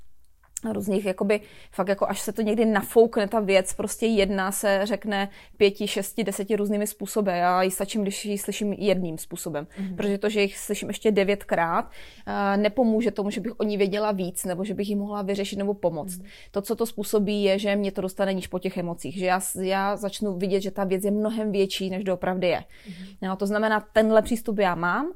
různých, 0.73 1.05
jakoby, 1.05 1.41
fakt 1.73 1.89
jako 1.89 2.09
až 2.09 2.21
se 2.21 2.33
to 2.33 2.43
někdy 2.43 2.65
nafoukne 2.65 3.29
ta 3.29 3.41
věc, 3.41 3.73
prostě 3.73 4.07
jedna 4.07 4.53
se 4.53 4.81
řekne 4.85 5.29
pěti, 5.57 5.89
šesti, 5.89 6.25
deseti 6.25 6.57
různými 6.57 6.87
způsoby. 6.87 7.31
Já 7.31 7.63
ji 7.63 7.71
stačím, 7.71 8.03
když 8.03 8.25
ji 8.25 8.39
slyším 8.39 8.73
jedním 8.73 9.19
způsobem. 9.19 9.65
Mm-hmm. 9.65 9.97
Protože 9.97 10.19
to, 10.19 10.29
že 10.29 10.43
jich 10.43 10.59
slyším 10.59 10.89
ještě 10.89 11.11
devětkrát, 11.11 11.85
uh, 11.85 12.63
nepomůže 12.63 13.11
tomu, 13.11 13.31
že 13.31 13.41
bych 13.41 13.61
o 13.61 13.65
ní 13.65 13.77
věděla 13.77 14.13
víc, 14.13 14.45
nebo 14.45 14.65
že 14.65 14.75
bych 14.75 14.89
ji 14.89 14.97
mohla 14.97 15.23
vyřešit 15.23 15.57
nebo 15.57 15.75
pomoct. 15.75 16.19
Mm-hmm. 16.19 16.51
To, 16.51 16.63
co 16.63 16.77
to 16.77 16.87
způsobí, 16.87 17.43
je, 17.43 17.59
že 17.59 17.77
mě 17.77 17.93
to 17.93 18.01
dostane 18.01 18.35
níž 18.35 18.47
po 18.47 18.59
těch 18.59 18.77
emocích. 18.77 19.19
Že 19.19 19.27
já, 19.27 19.41
já 19.61 19.97
začnu 19.97 20.35
vidět, 20.35 20.61
že 20.61 20.71
ta 20.71 20.85
věc 20.85 21.05
je 21.05 21.11
mnohem 21.11 21.53
větší, 21.53 21.91
než 21.91 22.05
doopravdy 22.05 22.47
je. 22.47 22.59
Mm-hmm. 22.59 23.17
No, 23.23 23.37
to 23.37 23.47
znamená, 23.47 23.87
tenhle 23.93 24.23
přístup 24.23 24.59
já 24.59 24.75
mám 24.75 25.13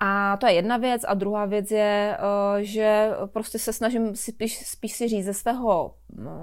a 0.00 0.36
to 0.36 0.46
je 0.46 0.52
jedna 0.52 0.76
věc. 0.76 1.02
A 1.08 1.14
druhá 1.14 1.44
věc 1.44 1.70
je, 1.70 2.18
eh, 2.18 2.64
že 2.64 3.10
prostě 3.26 3.58
se 3.58 3.72
snažím 3.72 4.16
si 4.16 4.32
spíš, 4.32 4.66
spíš 4.66 4.92
si 4.92 5.08
říct 5.08 5.24
ze 5.24 5.34
svého 5.34 5.94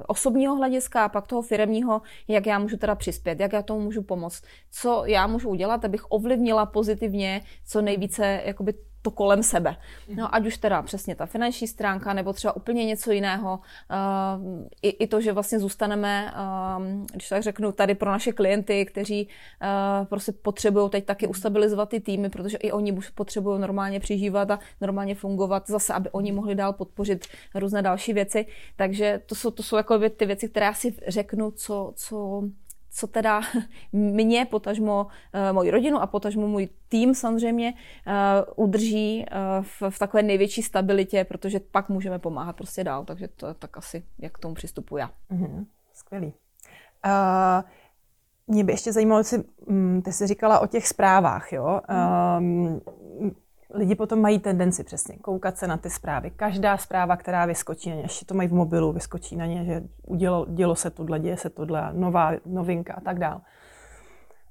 osobního 0.08 0.56
hlediska 0.56 1.06
a 1.06 1.10
pak 1.10 1.28
toho 1.28 1.41
firemního, 1.41 2.01
jak 2.28 2.45
já 2.45 2.60
můžu 2.60 2.78
teda 2.78 2.95
přispět, 2.95 3.39
jak 3.39 3.54
já 3.54 3.62
tomu 3.62 3.82
můžu 3.82 4.04
pomoct, 4.04 4.43
co 4.71 5.04
já 5.06 5.28
můžu 5.28 5.49
udělat, 5.49 5.86
abych 5.86 6.12
ovlivnila 6.12 6.65
pozitivně 6.65 7.41
co 7.65 7.82
nejvíce 7.82 8.41
jakoby 8.45 8.73
to 9.06 9.12
kolem 9.12 9.43
sebe. 9.43 9.75
No, 10.15 10.36
ať 10.36 10.45
už 10.45 10.58
teda 10.58 10.82
přesně 10.82 11.15
ta 11.15 11.25
finanční 11.25 11.67
stránka, 11.67 12.13
nebo 12.13 12.34
třeba 12.34 12.56
úplně 12.56 12.86
něco 12.86 13.12
jiného. 13.12 13.60
Uh, 13.60 14.65
i, 14.82 14.89
I 14.89 15.08
to, 15.08 15.21
že 15.21 15.34
vlastně 15.34 15.60
zůstaneme, 15.60 16.34
uh, 16.78 16.84
když 17.13 17.30
tak 17.30 17.43
řeknu, 17.43 17.71
tady 17.71 17.95
pro 17.95 18.12
naše 18.12 18.32
klienty, 18.32 18.86
kteří 18.86 19.28
uh, 19.28 20.06
prostě 20.06 20.32
potřebují 20.32 20.89
teď 20.89 21.06
taky 21.06 21.28
ustabilizovat 21.28 21.89
ty 21.89 21.99
týmy, 21.99 22.30
protože 22.30 22.58
i 22.58 22.71
oni 22.71 22.97
potřebují 23.15 23.62
normálně 23.62 23.99
přežívat 23.99 24.51
a 24.51 24.60
normálně 24.82 25.15
fungovat 25.15 25.63
zase, 25.67 25.93
aby 25.93 26.10
oni 26.10 26.32
mohli 26.32 26.56
dál 26.56 26.73
podpořit 26.73 27.25
různé 27.56 27.82
další 27.82 28.13
věci. 28.13 28.45
Takže 28.75 29.21
to 29.25 29.36
jsou, 29.36 29.51
to 29.55 29.63
jsou 29.63 29.75
jako 29.75 30.09
ty 30.09 30.25
věci, 30.25 30.49
které 30.49 30.65
já 30.65 30.73
si 30.73 30.95
řeknu, 31.07 31.51
co, 31.51 31.93
co 31.95 32.43
co 32.95 33.07
teda 33.07 33.41
mě, 33.91 34.45
potažmo 34.45 35.05
uh, 35.05 35.55
moji 35.55 35.71
rodinu 35.71 36.01
a 36.01 36.07
potažmo 36.07 36.47
můj 36.47 36.69
tým 36.87 37.15
samozřejmě 37.15 37.73
uh, 37.73 38.65
udrží 38.65 39.25
uh, 39.31 39.65
v, 39.65 39.81
v 39.89 39.99
takové 39.99 40.23
největší 40.23 40.61
stabilitě, 40.61 41.23
protože 41.23 41.59
pak 41.59 41.89
můžeme 41.89 42.19
pomáhat 42.19 42.55
prostě 42.55 42.83
dál. 42.83 43.05
Takže 43.05 43.27
to 43.27 43.47
je 43.47 43.53
tak 43.53 43.77
asi, 43.77 44.03
jak 44.19 44.33
k 44.33 44.37
tomu 44.37 44.53
přistupuji 44.55 44.99
já. 44.99 45.11
Mm-hmm. 45.31 45.65
Skvělý. 45.93 46.33
Uh, 47.05 47.63
mě 48.47 48.63
by 48.63 48.73
ještě 48.73 48.93
zajímalo, 48.93 49.23
um, 49.67 50.01
ty 50.01 50.11
jsi 50.11 50.27
říkala 50.27 50.59
o 50.59 50.67
těch 50.67 50.87
zprávách, 50.87 51.53
jo? 51.53 51.81
Um, 52.39 52.81
lidi 53.75 53.95
potom 53.95 54.21
mají 54.21 54.39
tendenci 54.39 54.83
přesně 54.83 55.17
koukat 55.17 55.57
se 55.57 55.67
na 55.67 55.77
ty 55.77 55.89
zprávy. 55.89 56.31
Každá 56.31 56.77
zpráva, 56.77 57.17
která 57.17 57.45
vyskočí 57.45 57.89
na 57.89 57.95
ně, 57.95 58.01
ještě 58.01 58.25
to 58.25 58.33
mají 58.33 58.49
v 58.49 58.53
mobilu, 58.53 58.91
vyskočí 58.91 59.35
na 59.35 59.45
ně, 59.45 59.65
že 59.65 59.83
udělo, 60.07 60.45
dělo 60.49 60.75
se 60.75 60.89
tohle, 60.89 61.19
děje 61.19 61.38
se 61.38 61.49
tohle, 61.49 61.89
nová 61.93 62.31
novinka 62.45 62.93
a 62.93 63.01
tak 63.01 63.19
dále. 63.19 63.41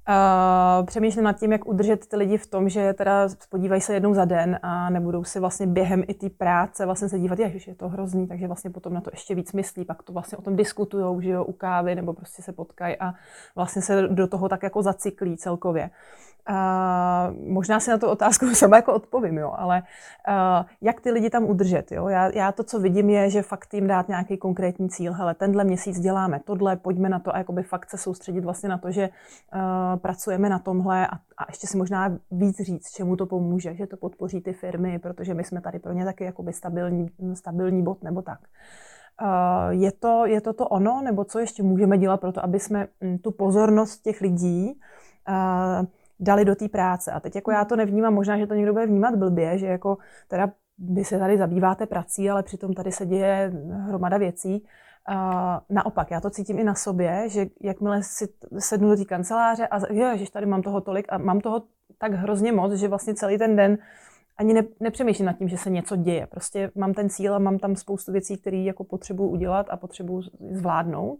Uh, 0.09 0.85
přemýšlím 0.85 1.23
nad 1.23 1.39
tím, 1.39 1.51
jak 1.51 1.67
udržet 1.67 2.07
ty 2.07 2.15
lidi 2.15 2.37
v 2.37 2.47
tom, 2.47 2.69
že 2.69 2.93
teda 2.93 3.27
podívají 3.49 3.81
se 3.81 3.93
jednou 3.93 4.13
za 4.13 4.25
den 4.25 4.59
a 4.63 4.89
nebudou 4.89 5.23
si 5.23 5.39
vlastně 5.39 5.67
během 5.67 6.03
i 6.07 6.13
té 6.13 6.29
práce 6.29 6.85
vlastně 6.85 7.09
se 7.09 7.19
dívat, 7.19 7.39
že 7.39 7.71
je 7.71 7.75
to 7.75 7.89
hrozný, 7.89 8.27
takže 8.27 8.47
vlastně 8.47 8.69
potom 8.69 8.93
na 8.93 9.01
to 9.01 9.09
ještě 9.13 9.35
víc 9.35 9.53
myslí, 9.53 9.85
pak 9.85 10.03
to 10.03 10.13
vlastně 10.13 10.37
o 10.37 10.41
tom 10.41 10.55
diskutujou, 10.55 11.21
že 11.21 11.29
jo, 11.29 11.43
u 11.43 11.51
kávy 11.51 11.95
nebo 11.95 12.13
prostě 12.13 12.41
se 12.41 12.51
potkají 12.51 12.97
a 12.97 13.13
vlastně 13.55 13.81
se 13.81 14.01
do 14.01 14.27
toho 14.27 14.49
tak 14.49 14.63
jako 14.63 14.81
zacyklí 14.81 15.37
celkově. 15.37 15.89
A 16.47 17.31
možná 17.47 17.79
si 17.79 17.89
na 17.89 17.97
tu 17.97 18.07
otázku 18.07 18.45
sama 18.55 18.75
jako 18.75 18.93
odpovím, 18.93 19.37
jo, 19.37 19.53
ale 19.57 19.81
uh, 20.27 20.65
jak 20.81 21.01
ty 21.01 21.11
lidi 21.11 21.29
tam 21.29 21.43
udržet, 21.43 21.91
jo? 21.91 22.07
Já, 22.07 22.31
já 22.33 22.51
to, 22.51 22.63
co 22.63 22.79
vidím, 22.79 23.09
je, 23.09 23.29
že 23.29 23.41
fakt 23.41 23.73
jim 23.73 23.87
dát 23.87 24.07
nějaký 24.07 24.37
konkrétní 24.37 24.89
cíl. 24.89 25.13
Hele, 25.13 25.33
tenhle 25.33 25.63
měsíc 25.63 25.99
děláme 25.99 26.39
tohle, 26.45 26.75
pojďme 26.75 27.09
na 27.09 27.19
to 27.19 27.35
a 27.35 27.37
jakoby 27.37 27.63
fakt 27.63 27.89
se 27.89 27.97
soustředit 27.97 28.41
vlastně 28.41 28.69
na 28.69 28.77
to, 28.77 28.91
že 28.91 29.09
uh, 29.09 29.94
pracujeme 29.97 30.49
na 30.49 30.59
tomhle 30.59 31.07
a, 31.07 31.15
a 31.15 31.45
ještě 31.49 31.67
si 31.67 31.77
možná 31.77 32.17
víc 32.31 32.57
říct, 32.61 32.91
čemu 32.91 33.15
to 33.15 33.25
pomůže, 33.25 33.75
že 33.75 33.87
to 33.87 33.97
podpoří 33.97 34.41
ty 34.41 34.53
firmy, 34.53 34.99
protože 34.99 35.33
my 35.33 35.43
jsme 35.43 35.61
tady 35.61 35.79
pro 35.79 35.93
ně 35.93 36.05
taky 36.05 36.23
jakoby 36.23 36.53
stabilní, 36.53 37.07
stabilní 37.33 37.83
bod 37.83 38.03
nebo 38.03 38.21
tak. 38.21 38.39
Uh, 39.21 39.69
je, 39.69 39.91
to, 39.91 40.25
je 40.25 40.41
to 40.41 40.53
to 40.53 40.67
ono, 40.67 41.01
nebo 41.01 41.23
co 41.23 41.39
ještě 41.39 41.63
můžeme 41.63 41.97
dělat 41.97 42.21
pro 42.21 42.31
to, 42.31 42.43
aby 42.43 42.59
jsme 42.59 42.87
hm, 43.03 43.17
tu 43.17 43.31
pozornost 43.31 44.01
těch 44.01 44.21
lidí 44.21 44.79
uh, 45.29 45.85
dali 46.19 46.45
do 46.45 46.55
té 46.55 46.69
práce. 46.69 47.11
A 47.11 47.19
teď 47.19 47.35
jako 47.35 47.51
já 47.51 47.65
to 47.65 47.75
nevnímám, 47.75 48.13
možná, 48.13 48.37
že 48.37 48.47
to 48.47 48.53
někdo 48.53 48.73
bude 48.73 48.85
vnímat 48.85 49.15
blbě, 49.15 49.57
že 49.57 49.67
jako 49.67 49.97
teda 50.27 50.51
vy 50.77 51.05
se 51.05 51.19
tady 51.19 51.37
zabýváte 51.37 51.85
prací, 51.85 52.29
ale 52.29 52.43
přitom 52.43 52.73
tady 52.73 52.91
se 52.91 53.05
děje 53.05 53.51
hromada 53.71 54.17
věcí. 54.17 54.65
Uh, 55.09 55.59
naopak, 55.69 56.11
já 56.11 56.21
to 56.21 56.29
cítím 56.29 56.59
i 56.59 56.63
na 56.63 56.75
sobě, 56.75 57.29
že 57.29 57.45
jakmile 57.61 58.03
si 58.03 58.27
sednu 58.59 58.89
do 58.89 58.95
té 58.97 59.05
kanceláře 59.05 59.67
a 59.67 59.93
je, 59.93 60.17
že 60.17 60.31
tady 60.31 60.45
mám 60.45 60.61
toho 60.61 60.81
tolik 60.81 61.05
a 61.09 61.17
mám 61.17 61.39
toho 61.39 61.63
tak 61.97 62.13
hrozně 62.13 62.51
moc, 62.51 62.73
že 62.73 62.87
vlastně 62.87 63.15
celý 63.15 63.37
ten 63.37 63.55
den 63.55 63.77
ani 64.37 64.53
ne, 64.53 64.63
nepřemýšlím 64.79 65.25
nad 65.25 65.37
tím, 65.37 65.47
že 65.47 65.57
se 65.57 65.69
něco 65.69 65.95
děje. 65.95 66.27
Prostě 66.27 66.71
mám 66.75 66.93
ten 66.93 67.09
cíl 67.09 67.35
a 67.35 67.39
mám 67.39 67.59
tam 67.59 67.75
spoustu 67.75 68.11
věcí, 68.11 68.37
které 68.37 68.57
jako 68.57 68.83
potřebuji 68.83 69.29
udělat 69.29 69.67
a 69.69 69.77
potřebuji 69.77 70.23
zvládnout. 70.51 71.19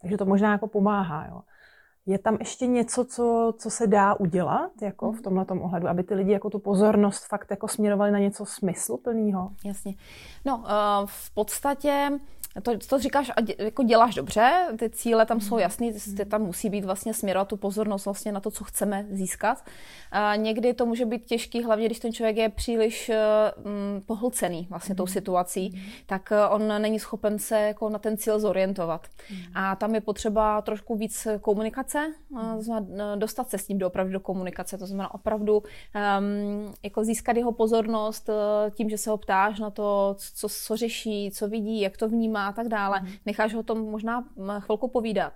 Takže 0.00 0.16
to 0.16 0.24
možná 0.24 0.52
jako 0.52 0.66
pomáhá. 0.66 1.26
Jo. 1.26 1.40
Je 2.06 2.18
tam 2.18 2.36
ještě 2.40 2.66
něco, 2.66 3.04
co, 3.04 3.54
co 3.58 3.70
se 3.70 3.86
dá 3.86 4.14
udělat 4.14 4.70
jako 4.82 5.12
v 5.12 5.22
tomhle 5.22 5.46
ohledu, 5.46 5.88
aby 5.88 6.02
ty 6.02 6.14
lidi 6.14 6.32
jako 6.32 6.50
tu 6.50 6.58
pozornost 6.58 7.28
fakt 7.28 7.50
jako 7.50 7.68
směrovali 7.68 8.10
na 8.10 8.18
něco 8.18 8.46
smysluplného? 8.46 9.50
Jasně. 9.64 9.94
No, 10.44 10.56
uh, 10.56 10.64
v 11.06 11.34
podstatě 11.34 12.10
to, 12.62 12.78
to 12.88 12.98
říkáš 12.98 13.30
a 13.36 13.40
dě, 13.40 13.54
jako 13.58 13.82
děláš 13.82 14.14
dobře, 14.14 14.66
ty 14.78 14.90
cíle 14.90 15.26
tam 15.26 15.40
jsou 15.40 15.58
jasný, 15.58 15.92
ty 16.16 16.24
tam 16.24 16.42
musí 16.42 16.70
být 16.70 16.84
vlastně 16.84 17.14
směrovat 17.14 17.48
tu 17.48 17.56
pozornost 17.56 18.04
vlastně 18.04 18.32
na 18.32 18.40
to, 18.40 18.50
co 18.50 18.64
chceme 18.64 19.06
získat. 19.10 19.64
A 20.10 20.36
někdy 20.36 20.74
to 20.74 20.86
může 20.86 21.06
být 21.06 21.24
těžký, 21.24 21.62
hlavně 21.62 21.86
když 21.86 21.98
ten 21.98 22.12
člověk 22.12 22.36
je 22.36 22.48
příliš 22.48 23.10
um, 23.10 24.02
pohlcený 24.06 24.66
vlastně 24.70 24.94
tou 24.94 25.06
situací, 25.06 25.82
tak 26.06 26.32
eh, 26.32 26.48
on 26.48 26.82
není 26.82 27.00
schopen 27.00 27.38
se 27.38 27.60
jako 27.60 27.88
na 27.88 27.98
ten 27.98 28.16
cíl 28.16 28.40
zorientovat. 28.40 29.06
A 29.54 29.76
tam 29.76 29.94
je 29.94 30.00
potřeba 30.00 30.62
trošku 30.62 30.96
víc 30.96 31.26
komunikace, 31.40 32.14
znamená 32.58 33.16
dostat 33.16 33.50
se 33.50 33.58
s 33.58 33.68
ním 33.68 33.78
do 33.78 33.86
opravdu 33.86 34.12
do 34.12 34.20
komunikace, 34.20 34.78
to 34.78 34.86
znamená 34.86 35.14
opravdu 35.14 35.56
um, 35.58 36.74
jako 36.82 37.04
získat 37.04 37.36
jeho 37.36 37.52
pozornost 37.52 38.30
tím, 38.74 38.90
že 38.90 38.98
se 38.98 39.10
ho 39.10 39.16
ptáš 39.16 39.58
na 39.58 39.70
to, 39.70 40.16
co, 40.34 40.48
co 40.48 40.76
řeší, 40.76 41.30
co 41.30 41.48
vidí, 41.48 41.80
jak 41.80 41.96
to 41.96 42.08
vnímá, 42.08 42.43
a 42.48 42.52
tak 42.52 42.68
dále. 42.68 43.00
Mm. 43.00 43.08
Necháš 43.26 43.54
ho 43.54 43.62
tom 43.62 43.78
možná 43.78 44.24
chvilku 44.60 44.88
povídat. 44.88 45.32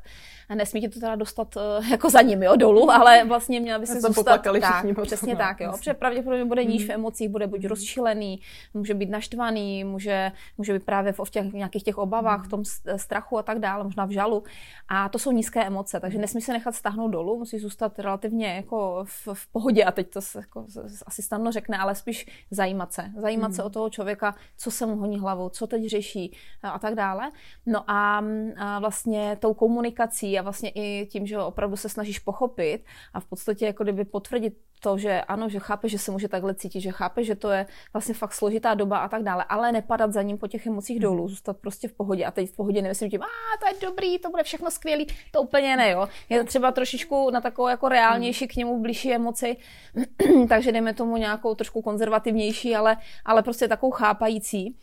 A 0.48 0.54
nesmí 0.54 0.80
ti 0.80 0.88
to 0.88 1.00
teda 1.00 1.16
dostat 1.16 1.56
uh, 1.56 1.86
jako 1.90 2.10
za 2.10 2.20
ním, 2.20 2.42
jo, 2.42 2.56
dolů, 2.56 2.90
ale 2.90 3.24
vlastně 3.24 3.60
měla 3.60 3.78
by 3.78 3.86
se 3.86 4.00
zůstat. 4.00 4.24
Tak, 4.24 4.42
potom, 4.84 5.04
přesně 5.04 5.34
no, 5.34 5.38
tak, 5.38 5.60
jo. 5.60 5.72
Protože 5.72 5.94
pravděpodobně 5.94 6.44
bude 6.44 6.64
níž 6.64 6.86
v 6.86 6.90
emocích, 6.90 7.28
bude 7.28 7.46
buď 7.46 7.64
rozčilený, 7.64 8.40
může 8.74 8.94
být 8.94 9.10
naštvaný, 9.10 9.84
může, 9.84 10.32
může 10.58 10.72
být 10.72 10.84
právě 10.84 11.12
v 11.12 11.30
těch, 11.30 11.52
nějakých 11.52 11.82
těch 11.82 11.98
obavách, 11.98 12.46
v 12.46 12.48
tom 12.48 12.62
strachu 12.96 13.38
a 13.38 13.42
tak 13.42 13.58
dále, 13.58 13.84
možná 13.84 14.04
v 14.04 14.10
žalu. 14.10 14.42
A 14.88 15.08
to 15.08 15.18
jsou 15.18 15.32
nízké 15.32 15.64
emoce, 15.64 16.00
takže 16.00 16.18
nesmí 16.18 16.40
se 16.40 16.52
nechat 16.52 16.74
stáhnout 16.74 17.08
dolů, 17.08 17.38
musí 17.38 17.58
zůstat 17.58 17.98
relativně 17.98 18.46
jako 18.46 19.04
v, 19.04 19.28
v 19.32 19.52
pohodě 19.52 19.84
a 19.84 19.92
teď 19.92 20.10
to 20.10 20.20
se, 20.20 20.38
jako, 20.38 20.66
asi 21.06 21.22
snadno 21.22 21.52
řekne, 21.52 21.78
ale 21.78 21.94
spíš 21.94 22.46
zajímat 22.50 22.92
se. 22.92 23.10
Zajímat 23.16 23.48
mm. 23.48 23.54
se 23.54 23.62
o 23.62 23.70
toho 23.70 23.90
člověka, 23.90 24.34
co 24.56 24.70
se 24.70 24.86
mu 24.86 24.96
honí 24.96 25.18
hlavou, 25.18 25.48
co 25.48 25.66
teď 25.66 25.86
řeší 25.86 26.36
a 26.62 26.78
tak 26.78 26.94
dále. 26.98 27.30
No 27.66 27.90
a, 27.90 28.24
a 28.56 28.78
vlastně 28.78 29.36
tou 29.40 29.54
komunikací 29.54 30.38
a 30.38 30.42
vlastně 30.42 30.70
i 30.74 31.06
tím, 31.06 31.26
že 31.26 31.38
opravdu 31.38 31.76
se 31.76 31.88
snažíš 31.88 32.18
pochopit 32.18 32.84
a 33.14 33.20
v 33.20 33.24
podstatě 33.24 33.66
jako 33.66 33.82
kdyby 33.84 34.04
potvrdit 34.04 34.54
to, 34.80 34.98
že 34.98 35.22
ano, 35.22 35.48
že 35.48 35.58
chápe, 35.58 35.88
že 35.88 35.98
se 35.98 36.10
může 36.10 36.28
takhle 36.28 36.54
cítit, 36.54 36.80
že 36.80 36.90
chápe, 36.90 37.24
že 37.24 37.34
to 37.34 37.50
je 37.50 37.66
vlastně 37.92 38.14
fakt 38.14 38.32
složitá 38.32 38.74
doba 38.74 38.98
a 38.98 39.08
tak 39.08 39.22
dále, 39.22 39.44
ale 39.48 39.72
nepadat 39.72 40.12
za 40.12 40.22
ním 40.22 40.38
po 40.38 40.46
těch 40.48 40.66
emocích 40.66 41.00
dolů, 41.00 41.22
mhm. 41.22 41.28
zůstat 41.28 41.56
prostě 41.56 41.88
v 41.88 41.92
pohodě. 41.92 42.24
A 42.24 42.30
teď 42.30 42.50
v 42.50 42.56
pohodě 42.56 42.82
nemyslím 42.82 43.10
tím, 43.10 43.22
a 43.22 43.26
to 43.60 43.66
je 43.66 43.90
dobrý, 43.90 44.18
to 44.18 44.30
bude 44.30 44.42
všechno 44.42 44.70
skvělý, 44.70 45.06
to 45.30 45.42
úplně 45.42 45.76
ne, 45.76 45.90
jo. 45.90 46.08
Je 46.28 46.38
to 46.38 46.46
třeba 46.46 46.72
trošičku 46.72 47.30
na 47.30 47.40
takovou 47.40 47.68
jako 47.68 47.88
reálnější 47.88 48.48
k 48.48 48.56
němu 48.56 48.82
blížší 48.82 49.14
emoci, 49.14 49.56
takže 50.48 50.72
dejme 50.72 50.94
tomu 50.94 51.16
nějakou 51.16 51.54
trošku 51.54 51.82
konzervativnější, 51.82 52.76
ale, 52.76 52.96
ale 53.24 53.42
prostě 53.42 53.68
takovou 53.68 53.92
chápající 53.92 54.76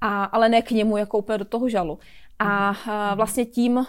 a, 0.00 0.24
ale 0.24 0.48
ne 0.48 0.62
k 0.62 0.70
němu 0.70 0.96
jako 0.96 1.18
úplně 1.18 1.38
do 1.38 1.44
toho 1.44 1.68
žalu. 1.68 1.98
A 2.38 2.70
mhm. 2.70 3.16
vlastně 3.16 3.44
tím 3.44 3.86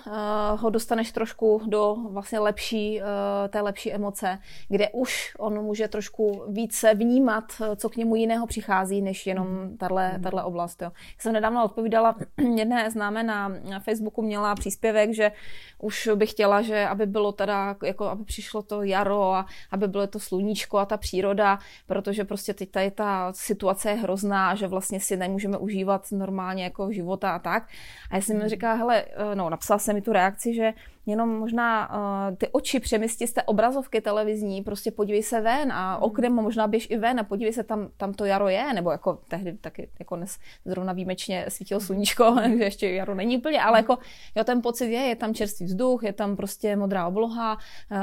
ho 0.55 0.69
dostaneš 0.69 1.11
trošku 1.11 1.61
do 1.67 1.95
vlastně 2.09 2.39
lepší, 2.39 3.01
té 3.49 3.61
lepší 3.61 3.93
emoce, 3.93 4.39
kde 4.67 4.89
už 4.89 5.35
on 5.39 5.61
může 5.61 5.87
trošku 5.87 6.43
více 6.47 6.93
vnímat, 6.93 7.43
co 7.75 7.89
k 7.89 7.95
němu 7.95 8.15
jiného 8.15 8.47
přichází, 8.47 9.01
než 9.01 9.27
jenom 9.27 9.47
mhm. 9.47 9.77
tahle, 9.77 10.11
mhm. 10.11 10.21
tahle 10.21 10.43
oblast. 10.43 10.81
Jo. 10.81 10.91
Já 10.95 11.21
jsem 11.21 11.33
nedávno 11.33 11.65
odpovídala, 11.65 12.15
jedné 12.55 12.91
známé 12.91 13.23
na 13.23 13.51
Facebooku 13.79 14.21
měla 14.21 14.55
příspěvek, 14.55 15.13
že 15.13 15.31
už 15.79 16.09
bych 16.15 16.31
chtěla, 16.31 16.61
že 16.61 16.87
aby 16.87 17.05
bylo 17.05 17.31
teda, 17.31 17.75
jako 17.83 18.05
aby 18.05 18.23
přišlo 18.23 18.61
to 18.61 18.83
jaro 18.83 19.33
a 19.33 19.45
aby 19.71 19.87
bylo 19.87 20.07
to 20.07 20.19
sluníčko 20.19 20.77
a 20.77 20.85
ta 20.85 20.97
příroda, 20.97 21.59
protože 21.87 22.23
prostě 22.23 22.53
teď 22.53 22.71
tady 22.71 22.91
ta 22.91 23.33
situace 23.33 23.89
je 23.89 23.95
hrozná, 23.95 24.55
že 24.55 24.67
vlastně 24.67 24.99
si 24.99 25.17
nemůžeme 25.17 25.57
užívat 25.57 26.11
normálně 26.11 26.63
jako 26.63 26.91
života 26.91 27.35
a 27.35 27.39
tak. 27.39 27.67
A 28.11 28.15
já 28.15 28.21
jsem 28.21 28.38
mi 28.43 28.49
říká, 28.49 28.73
hele, 28.73 29.05
eh, 29.05 29.35
no, 29.35 29.49
napsala 29.49 29.79
jsem 29.79 29.95
mi 29.95 30.01
tu 30.01 30.13
reakci, 30.13 30.53
že 30.53 30.73
jenom 31.09 31.29
možná 31.29 31.89
uh, 31.89 32.35
ty 32.37 32.47
oči 32.47 32.79
přemysти 32.79 33.27
z 33.27 33.33
té 33.33 33.43
obrazovky 33.43 34.01
televizní, 34.01 34.61
prostě 34.61 34.91
podívej 34.91 35.23
se 35.23 35.41
ven 35.41 35.71
a 35.71 35.93
hmm. 35.93 36.03
oknem 36.03 36.33
možná 36.33 36.67
běž 36.67 36.87
i 36.89 36.97
ven 36.97 37.19
a 37.19 37.23
podívej 37.23 37.53
se, 37.53 37.63
tam, 37.63 37.89
tam 37.97 38.13
to 38.13 38.25
jaro 38.25 38.49
je, 38.49 38.73
nebo 38.73 38.91
jako 38.91 39.19
tehdy 39.27 39.53
taky 39.53 39.89
jako 39.99 40.15
dnes 40.15 40.37
zrovna 40.65 40.93
výjimečně 40.93 41.45
svítilo 41.47 41.79
sluníčko, 41.79 42.35
že 42.57 42.63
ještě 42.63 42.89
jaro 42.89 43.15
není 43.15 43.37
úplně, 43.37 43.61
ale 43.61 43.79
jako 43.79 43.97
jo, 44.35 44.43
ten 44.43 44.61
pocit 44.61 44.85
je, 44.85 44.99
je 44.99 45.15
tam 45.15 45.33
čerstvý 45.33 45.65
vzduch, 45.65 46.03
je 46.03 46.13
tam 46.13 46.35
prostě 46.35 46.75
modrá 46.75 47.07
obloha, 47.07 47.57
uh, 47.91 47.97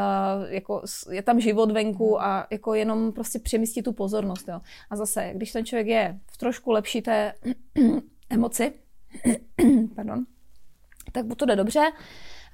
jako 0.49 0.83
je 1.11 1.23
tam 1.23 1.41
život 1.41 1.71
venku 1.71 2.15
hmm. 2.15 2.25
a 2.25 2.47
jako 2.51 2.75
jenom 2.75 3.13
prostě 3.13 3.39
přemystit 3.39 3.85
tu 3.85 3.93
pozornost, 3.93 4.49
jo. 4.49 4.61
A 4.91 4.97
zase, 4.97 5.31
když 5.35 5.53
ten 5.53 5.65
člověk 5.65 5.87
je 5.87 6.19
v 6.33 6.37
trošku 6.37 6.71
lepší 6.71 7.03
té 7.03 7.33
emoci, 8.31 8.73
pardon, 9.97 10.25
tak 11.13 11.27
to 11.37 11.47
jde 11.47 11.57
dobře. 11.57 11.81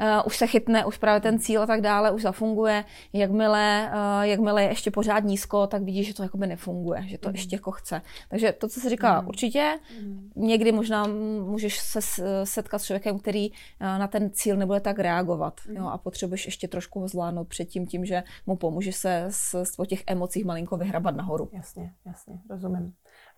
uh, 0.00 0.26
už 0.26 0.36
se 0.36 0.46
chytne, 0.46 0.84
už 0.84 0.98
právě 0.98 1.20
ten 1.20 1.38
cíl 1.38 1.62
a 1.62 1.66
tak 1.66 1.80
dále, 1.80 2.10
už 2.10 2.22
zafunguje. 2.22 2.84
Jakmile, 3.12 3.92
uh, 3.94 4.22
jakmile 4.22 4.62
je 4.62 4.68
ještě 4.68 4.90
pořád 4.90 5.24
nízko, 5.24 5.66
tak 5.66 5.82
vidíš, 5.82 6.06
že 6.06 6.14
to 6.14 6.22
jakoby 6.22 6.46
nefunguje, 6.46 7.02
že 7.06 7.18
to 7.18 7.28
mm. 7.28 7.34
ještě 7.34 7.56
jako 7.56 7.70
chce. 7.70 8.02
Takže 8.28 8.52
to, 8.52 8.68
co 8.68 8.80
se 8.80 8.90
říká, 8.90 9.20
mm. 9.20 9.28
určitě. 9.28 9.78
Mm. 10.02 10.30
Někdy 10.36 10.72
možná 10.72 11.06
můžeš 11.46 11.78
se 11.78 12.00
setkat 12.44 12.78
s 12.78 12.84
člověkem, 12.84 13.18
který 13.18 13.50
uh, 13.50 13.56
na 13.80 14.06
ten 14.08 14.30
cíl 14.30 14.56
nebude 14.56 14.80
tak 14.80 14.98
reagovat 14.98 15.60
mm. 15.68 15.76
jo, 15.76 15.86
a 15.86 15.98
potřebuješ 15.98 16.46
ještě 16.46 16.68
trošku 16.68 17.00
ho 17.00 17.08
zvládnout 17.08 17.48
předtím 17.48 17.86
tím, 17.86 18.04
že 18.04 18.22
mu 18.46 18.56
pomůže 18.56 18.92
se 18.92 19.24
s, 19.30 19.62
s 19.62 19.86
těch 19.86 20.02
emocích 20.06 20.44
malinko 20.44 20.76
vyhrabat 20.76 21.16
nahoru. 21.16 21.50
Jasně, 21.52 21.92
jasně, 22.06 22.34
rozumím. 22.50 22.94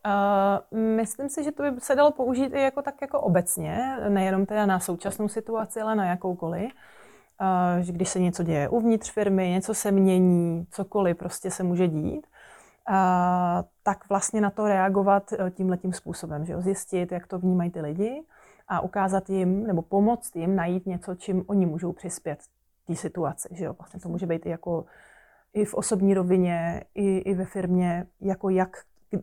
Uh, 0.06 0.78
myslím 0.78 1.28
si, 1.28 1.44
že 1.44 1.52
to 1.52 1.62
by 1.62 1.80
se 1.80 1.94
dalo 1.94 2.10
použít 2.10 2.52
i 2.54 2.60
jako 2.60 2.82
tak 2.82 2.94
jako 3.00 3.20
obecně, 3.20 3.96
nejenom 4.08 4.46
teda 4.46 4.66
na 4.66 4.80
současnou 4.80 5.28
situaci, 5.28 5.80
ale 5.80 5.94
na 5.94 6.06
jakoukoliv. 6.06 6.72
Uh, 7.40 7.82
že 7.82 7.92
když 7.92 8.08
se 8.08 8.20
něco 8.20 8.42
děje 8.42 8.68
uvnitř 8.68 9.12
firmy, 9.12 9.50
něco 9.50 9.74
se 9.74 9.90
mění, 9.90 10.66
cokoliv 10.70 11.16
prostě 11.16 11.50
se 11.50 11.62
může 11.62 11.88
dít, 11.88 12.26
uh, 12.90 12.96
tak 13.82 14.08
vlastně 14.08 14.40
na 14.40 14.50
to 14.50 14.68
reagovat 14.68 15.32
tímhletím 15.50 15.92
způsobem, 15.92 16.44
že 16.44 16.52
jo? 16.52 16.60
zjistit, 16.60 17.12
jak 17.12 17.26
to 17.26 17.38
vnímají 17.38 17.70
ty 17.70 17.80
lidi 17.80 18.22
a 18.68 18.80
ukázat 18.80 19.30
jim 19.30 19.66
nebo 19.66 19.82
pomoct 19.82 20.36
jim 20.36 20.56
najít 20.56 20.86
něco, 20.86 21.14
čím 21.14 21.44
oni 21.46 21.66
můžou 21.66 21.92
přispět 21.92 22.38
té 22.86 22.94
situaci. 22.94 23.48
Že 23.52 23.64
jo? 23.64 23.74
Vlastně 23.78 24.00
to 24.00 24.08
může 24.08 24.26
být 24.26 24.46
i 24.46 24.50
jako 24.50 24.84
i 25.54 25.64
v 25.64 25.74
osobní 25.74 26.14
rovině, 26.14 26.84
i, 26.94 27.18
i 27.18 27.34
ve 27.34 27.44
firmě, 27.44 28.06
jako 28.20 28.48
jak 28.48 28.76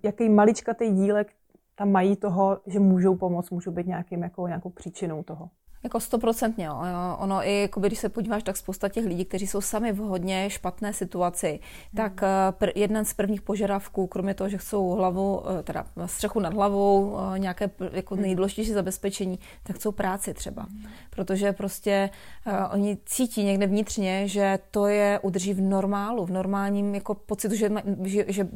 jaký 0.03 0.29
maličkatý 0.29 0.91
dílek 0.91 1.33
tam 1.75 1.91
mají 1.91 2.15
toho, 2.15 2.59
že 2.67 2.79
můžou 2.79 3.15
pomoct, 3.15 3.49
můžou 3.49 3.71
být 3.71 3.87
nějakým, 3.87 4.23
jako, 4.23 4.47
nějakou 4.47 4.69
příčinou 4.69 5.23
toho. 5.23 5.49
Jako 5.83 5.99
stoprocentně. 5.99 6.71
Ono 7.17 7.47
i, 7.47 7.61
jako 7.61 7.79
když 7.79 7.99
se 7.99 8.09
podíváš, 8.09 8.43
tak 8.43 8.57
spousta 8.57 8.89
těch 8.89 9.05
lidí, 9.05 9.25
kteří 9.25 9.47
jsou 9.47 9.61
sami 9.61 9.91
v 9.91 9.97
hodně 9.97 10.49
špatné 10.49 10.93
situaci, 10.93 11.47
hmm. 11.47 11.59
tak 11.95 12.23
eh, 12.23 12.27
pr- 12.51 12.71
jeden 12.75 13.05
z 13.05 13.13
prvních 13.13 13.41
požadavků, 13.41 14.07
kromě 14.07 14.33
toho, 14.33 14.49
že 14.49 14.57
chcou 14.57 14.89
hlavu, 14.89 15.43
eh, 15.59 15.63
teda 15.63 15.85
střechu 16.05 16.39
nad 16.39 16.53
hlavou, 16.53 17.17
eh, 17.35 17.39
nějaké 17.39 17.69
jako 17.91 18.15
hmm. 18.15 18.21
nejdůležitější 18.21 18.71
zabezpečení, 18.71 19.39
tak 19.63 19.75
chcou 19.75 19.91
práci 19.91 20.33
třeba. 20.33 20.61
Hmm. 20.61 20.83
Protože 21.09 21.53
prostě 21.53 22.09
uh, 22.47 22.53
oni 22.73 22.97
cítí 23.05 23.43
někde 23.43 23.67
vnitřně, 23.67 24.27
že 24.27 24.59
to 24.71 24.87
je 24.87 25.19
udrží 25.21 25.53
v 25.53 25.61
normálu, 25.61 26.25
v 26.25 26.31
normálním 26.31 26.95
jako 26.95 27.15
pocitu, 27.15 27.55
že, 27.55 27.69
že, 28.03 28.25
že, 28.27 28.47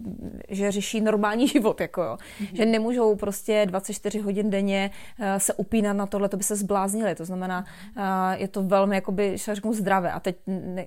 že 0.50 0.72
řeší 0.72 1.02
normální 1.02 1.48
život. 1.56 1.82
Jako 1.82 2.04
jo. 2.04 2.18
Hmm. 2.40 2.48
Že 2.54 2.66
nemůžou 2.66 3.16
prostě 3.16 3.66
24 3.66 4.20
hodin 4.20 4.50
denně 4.50 4.92
se 5.38 5.54
upínat 5.54 5.98
na 5.98 6.06
tohle, 6.06 6.30
to 6.30 6.38
by 6.38 6.44
se 6.44 6.56
zbláznili 6.56 7.15
to 7.16 7.26
znamená, 7.26 7.66
je 8.36 8.48
to 8.48 8.64
velmi, 8.64 8.96
jakoby, 8.96 9.38
řeknu, 9.38 9.74
zdravé. 9.74 10.12
A 10.12 10.20
teď 10.20 10.36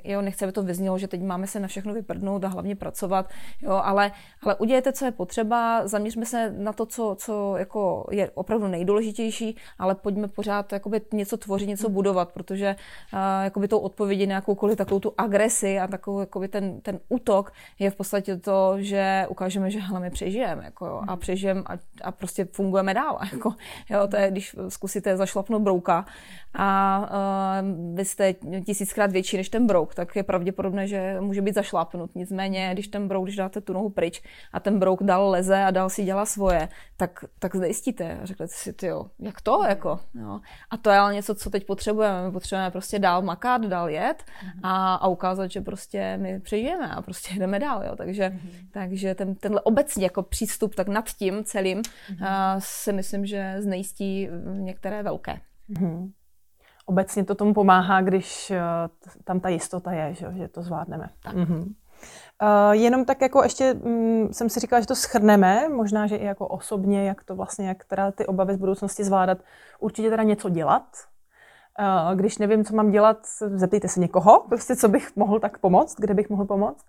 jo, 0.04 0.22
nechce, 0.22 0.44
aby 0.44 0.52
to 0.52 0.62
vyznělo, 0.62 0.98
že 0.98 1.08
teď 1.08 1.22
máme 1.22 1.46
se 1.46 1.60
na 1.60 1.68
všechno 1.68 1.94
vyprdnout 1.94 2.44
a 2.44 2.48
hlavně 2.48 2.76
pracovat, 2.76 3.30
jo, 3.62 3.80
ale, 3.84 4.12
ale 4.42 4.54
udělejte, 4.56 4.92
co 4.92 5.04
je 5.04 5.10
potřeba, 5.10 5.86
zaměřme 5.86 6.26
se 6.26 6.54
na 6.58 6.72
to, 6.72 6.86
co, 6.86 7.16
co 7.18 7.56
jako 7.56 8.06
je 8.10 8.30
opravdu 8.30 8.66
nejdůležitější, 8.66 9.56
ale 9.78 9.94
pojďme 9.94 10.28
pořád 10.28 10.72
jakoby, 10.72 11.00
něco 11.12 11.36
tvořit, 11.36 11.66
něco 11.66 11.88
budovat, 11.88 12.32
protože 12.32 12.76
jakoby 13.42 13.68
tou 13.68 13.78
odpovědi 13.78 14.26
na 14.26 14.34
jakoukoliv 14.34 14.76
takovou 14.76 15.00
tu 15.00 15.14
agresi 15.18 15.78
a 15.78 15.86
takovou 15.86 16.20
jakoby 16.20 16.48
ten, 16.48 16.80
ten 16.80 17.00
útok 17.08 17.52
je 17.78 17.90
v 17.90 17.96
podstatě 17.96 18.36
to, 18.36 18.74
že 18.78 19.26
ukážeme, 19.28 19.70
že 19.70 19.78
hele, 19.78 20.00
my 20.00 20.10
přežijeme 20.10 20.64
jako, 20.64 20.86
jo, 20.86 21.02
a 21.08 21.16
přežijeme 21.16 21.62
a, 21.66 21.78
a, 22.02 22.12
prostě 22.12 22.44
fungujeme 22.44 22.94
dál. 22.94 23.18
Jako, 23.32 23.54
jo, 23.90 24.06
to 24.08 24.16
je, 24.16 24.30
když 24.30 24.56
zkusíte 24.68 25.16
zašlapnout 25.16 25.62
brouka, 25.62 26.06
a 26.54 26.98
uh, 27.62 27.96
vy 27.96 28.04
jste 28.04 28.34
tisíckrát 28.66 29.12
větší 29.12 29.36
než 29.36 29.48
ten 29.48 29.66
brouk, 29.66 29.94
tak 29.94 30.16
je 30.16 30.22
pravděpodobné, 30.22 30.86
že 30.86 31.16
může 31.20 31.42
být 31.42 31.54
zašlápnut. 31.54 32.10
Nicméně, 32.14 32.70
když 32.72 32.88
ten 32.88 33.08
brouk, 33.08 33.24
když 33.24 33.36
dáte 33.36 33.60
tu 33.60 33.72
nohu 33.72 33.90
pryč 33.90 34.22
a 34.52 34.60
ten 34.60 34.78
brouk 34.78 35.02
dál 35.02 35.30
leze 35.30 35.64
a 35.64 35.70
dál 35.70 35.90
si 35.90 36.04
dělá 36.04 36.26
svoje, 36.26 36.68
tak, 36.96 37.24
tak 37.38 37.54
zajistíte. 37.54 38.18
A 38.22 38.26
řeknete 38.26 38.52
si, 38.56 38.72
ty 38.72 38.90
jak 39.18 39.40
to? 39.40 39.64
Jako, 39.68 40.00
jo. 40.14 40.40
A 40.70 40.76
to 40.76 40.90
je 40.90 40.98
ale 40.98 41.14
něco, 41.14 41.34
co 41.34 41.50
teď 41.50 41.66
potřebujeme. 41.66 42.26
My 42.26 42.32
potřebujeme 42.32 42.70
prostě 42.70 42.98
dál 42.98 43.22
makat, 43.22 43.64
dál 43.64 43.88
jet 43.88 44.24
a, 44.62 44.94
a 44.94 45.08
ukázat, 45.08 45.50
že 45.50 45.60
prostě 45.60 46.16
my 46.16 46.40
přežijeme 46.40 46.88
a 46.88 47.02
prostě 47.02 47.34
jdeme 47.34 47.58
dál. 47.58 47.82
Jo. 47.84 47.96
Takže, 47.96 48.28
mm-hmm. 48.28 48.68
takže 48.72 49.14
ten, 49.14 49.34
tenhle 49.34 49.60
obecně 49.60 50.04
jako 50.04 50.22
přístup 50.22 50.74
tak 50.74 50.88
nad 50.88 51.08
tím 51.08 51.44
celým 51.44 51.82
mm-hmm. 51.82 52.54
uh, 52.54 52.58
si 52.58 52.92
myslím, 52.92 53.26
že 53.26 53.54
znejistí 53.58 54.28
některé 54.44 55.02
velké. 55.02 55.40
Mm-hmm. 55.70 56.10
Obecně 56.86 57.24
to 57.24 57.34
tomu 57.34 57.54
pomáhá, 57.54 58.00
když 58.00 58.50
uh, 58.50 59.12
tam 59.24 59.40
ta 59.40 59.48
jistota 59.48 59.92
je, 59.92 60.14
že, 60.14 60.32
že 60.36 60.48
to 60.48 60.62
zvládneme. 60.62 61.08
Tak. 61.22 61.36
Mm-hmm. 61.36 61.74
Uh, 62.42 62.72
jenom 62.72 63.04
tak 63.04 63.20
jako 63.22 63.42
ještě 63.42 63.74
um, 63.74 64.28
jsem 64.32 64.48
si 64.48 64.60
říkala, 64.60 64.80
že 64.80 64.86
to 64.86 64.94
schrneme, 64.94 65.68
možná, 65.68 66.06
že 66.06 66.16
i 66.16 66.24
jako 66.24 66.48
osobně, 66.48 67.08
jak 67.08 67.24
to 67.24 67.36
vlastně, 67.36 67.68
jak 67.68 67.84
teda 67.84 68.12
ty 68.12 68.26
obavy 68.26 68.54
z 68.54 68.56
budoucnosti 68.56 69.04
zvládat. 69.04 69.38
Určitě 69.80 70.10
teda 70.10 70.22
něco 70.22 70.48
dělat. 70.48 70.84
Uh, 71.78 72.14
když 72.14 72.38
nevím, 72.38 72.64
co 72.64 72.76
mám 72.76 72.90
dělat, 72.90 73.18
zeptejte 73.54 73.88
se 73.88 74.00
někoho, 74.00 74.44
prostě 74.48 74.76
co 74.76 74.88
bych 74.88 75.16
mohl 75.16 75.40
tak 75.40 75.58
pomoct, 75.58 75.96
kde 75.98 76.14
bych 76.14 76.30
mohl 76.30 76.44
pomoct. 76.44 76.84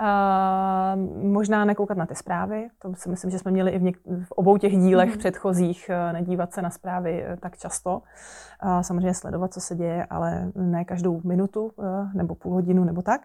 Uh, 0.00 1.26
možná 1.32 1.64
nekoukat 1.64 1.96
na 1.96 2.06
ty 2.06 2.14
zprávy, 2.14 2.68
to 2.78 2.94
si 2.94 3.08
myslím, 3.08 3.30
že 3.30 3.38
jsme 3.38 3.50
měli 3.50 3.70
i 3.70 3.78
v, 3.78 3.82
něk- 3.82 4.24
v 4.24 4.32
obou 4.32 4.56
těch 4.56 4.72
dílech 4.72 5.10
mm-hmm. 5.10 5.18
předchozích, 5.18 5.90
uh, 5.90 6.12
nedívat 6.12 6.52
se 6.52 6.62
na 6.62 6.70
zprávy 6.70 7.24
uh, 7.28 7.36
tak 7.36 7.56
často. 7.56 8.02
Uh, 8.64 8.80
samozřejmě 8.80 9.14
sledovat, 9.14 9.52
co 9.52 9.60
se 9.60 9.74
děje, 9.74 10.06
ale 10.10 10.52
ne 10.54 10.84
každou 10.84 11.20
minutu 11.24 11.72
uh, 11.76 12.12
nebo 12.14 12.34
půl 12.34 12.52
hodinu 12.52 12.84
nebo 12.84 13.02
tak. 13.02 13.20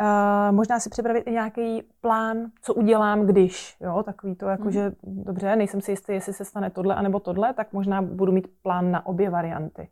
Uh, 0.00 0.56
možná 0.56 0.80
si 0.80 0.90
připravit 0.90 1.20
i 1.20 1.32
nějaký 1.32 1.82
plán, 2.00 2.36
co 2.62 2.74
udělám, 2.74 3.26
když. 3.26 3.76
Jo, 3.80 4.02
takový 4.02 4.34
to, 4.34 4.46
jako 4.46 4.64
mm-hmm. 4.64 4.72
že 4.72 4.92
dobře, 5.02 5.56
nejsem 5.56 5.80
si 5.80 5.92
jistý, 5.92 6.12
jestli 6.12 6.32
se 6.32 6.44
stane 6.44 6.70
tohle 6.70 6.94
anebo 6.94 7.20
tohle, 7.20 7.54
tak 7.54 7.72
možná 7.72 8.02
budu 8.02 8.32
mít 8.32 8.48
plán 8.62 8.90
na 8.90 9.06
obě 9.06 9.30
varianty. 9.30 9.88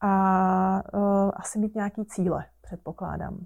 A 0.00 0.82
uh, 0.94 1.30
asi 1.34 1.58
mít 1.58 1.74
nějaký 1.74 2.04
cíle, 2.04 2.44
předpokládám. 2.62 3.38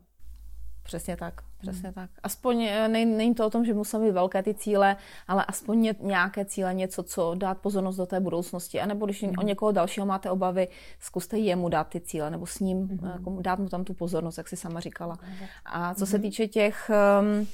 Přesně 0.82 1.16
tak, 1.16 1.34
přesně 1.70 1.92
tak. 1.92 2.10
Aspoň 2.22 2.62
eh, 2.62 2.88
ne, 2.88 3.04
není 3.04 3.34
to 3.34 3.46
o 3.46 3.50
tom, 3.50 3.64
že 3.64 3.74
musí 3.74 3.96
být 3.96 4.10
velké 4.10 4.42
ty 4.42 4.54
cíle, 4.54 4.96
ale 5.28 5.44
aspoň 5.44 5.94
nějaké 6.00 6.44
cíle, 6.44 6.74
něco, 6.74 7.02
co 7.02 7.34
dát 7.34 7.58
pozornost 7.58 7.96
do 7.96 8.06
té 8.06 8.20
budoucnosti. 8.20 8.80
A 8.80 8.86
nebo 8.86 9.06
když 9.06 9.22
hmm. 9.22 9.34
o 9.38 9.42
někoho 9.42 9.72
dalšího 9.72 10.06
máte 10.06 10.30
obavy, 10.30 10.68
zkuste 11.00 11.38
jemu 11.38 11.68
dát 11.68 11.88
ty 11.88 12.00
cíle, 12.00 12.30
nebo 12.30 12.46
s 12.46 12.60
ním 12.60 12.88
hmm. 12.88 13.10
jako, 13.12 13.38
dát 13.40 13.58
mu 13.58 13.68
tam 13.68 13.84
tu 13.84 13.94
pozornost, 13.94 14.38
jak 14.38 14.48
si 14.48 14.56
sama 14.56 14.80
říkala. 14.80 15.18
A 15.64 15.94
co 15.94 16.06
se 16.06 16.16
hmm. 16.16 16.22
týče 16.22 16.48
těch... 16.48 16.90
Um, 17.20 17.46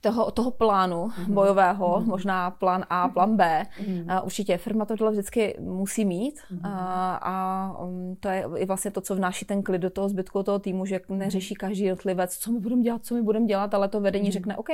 toho, 0.00 0.30
toho 0.30 0.50
plánu 0.50 1.06
mm-hmm. 1.06 1.32
bojového, 1.34 1.86
mm-hmm. 1.86 2.06
možná 2.06 2.50
plán 2.50 2.84
A, 2.90 3.08
plán 3.08 3.36
B. 3.36 3.66
Mm-hmm. 3.80 4.24
Určitě 4.24 4.58
firma 4.58 4.84
tohle 4.84 5.10
vždycky 5.10 5.56
musí 5.60 6.04
mít 6.04 6.34
mm-hmm. 6.34 6.70
uh, 6.70 6.76
a 7.20 7.76
um, 7.80 8.16
to 8.20 8.28
je 8.28 8.44
i 8.56 8.66
vlastně 8.66 8.90
to, 8.90 9.00
co 9.00 9.14
vnáší 9.14 9.44
ten 9.44 9.62
klid 9.62 9.78
do 9.78 9.90
toho 9.90 10.08
zbytku 10.08 10.42
toho 10.42 10.58
týmu, 10.58 10.86
že 10.86 11.00
neřeší 11.08 11.54
každý 11.54 11.84
jednotlivec, 11.84 12.36
co 12.36 12.52
my 12.52 12.60
budeme 12.60 12.82
dělat, 12.82 13.04
co 13.04 13.14
my 13.14 13.22
budeme 13.22 13.46
dělat, 13.46 13.74
ale 13.74 13.88
to 13.88 14.00
vedení 14.00 14.28
mm-hmm. 14.28 14.32
řekne, 14.32 14.56
OK, 14.56 14.68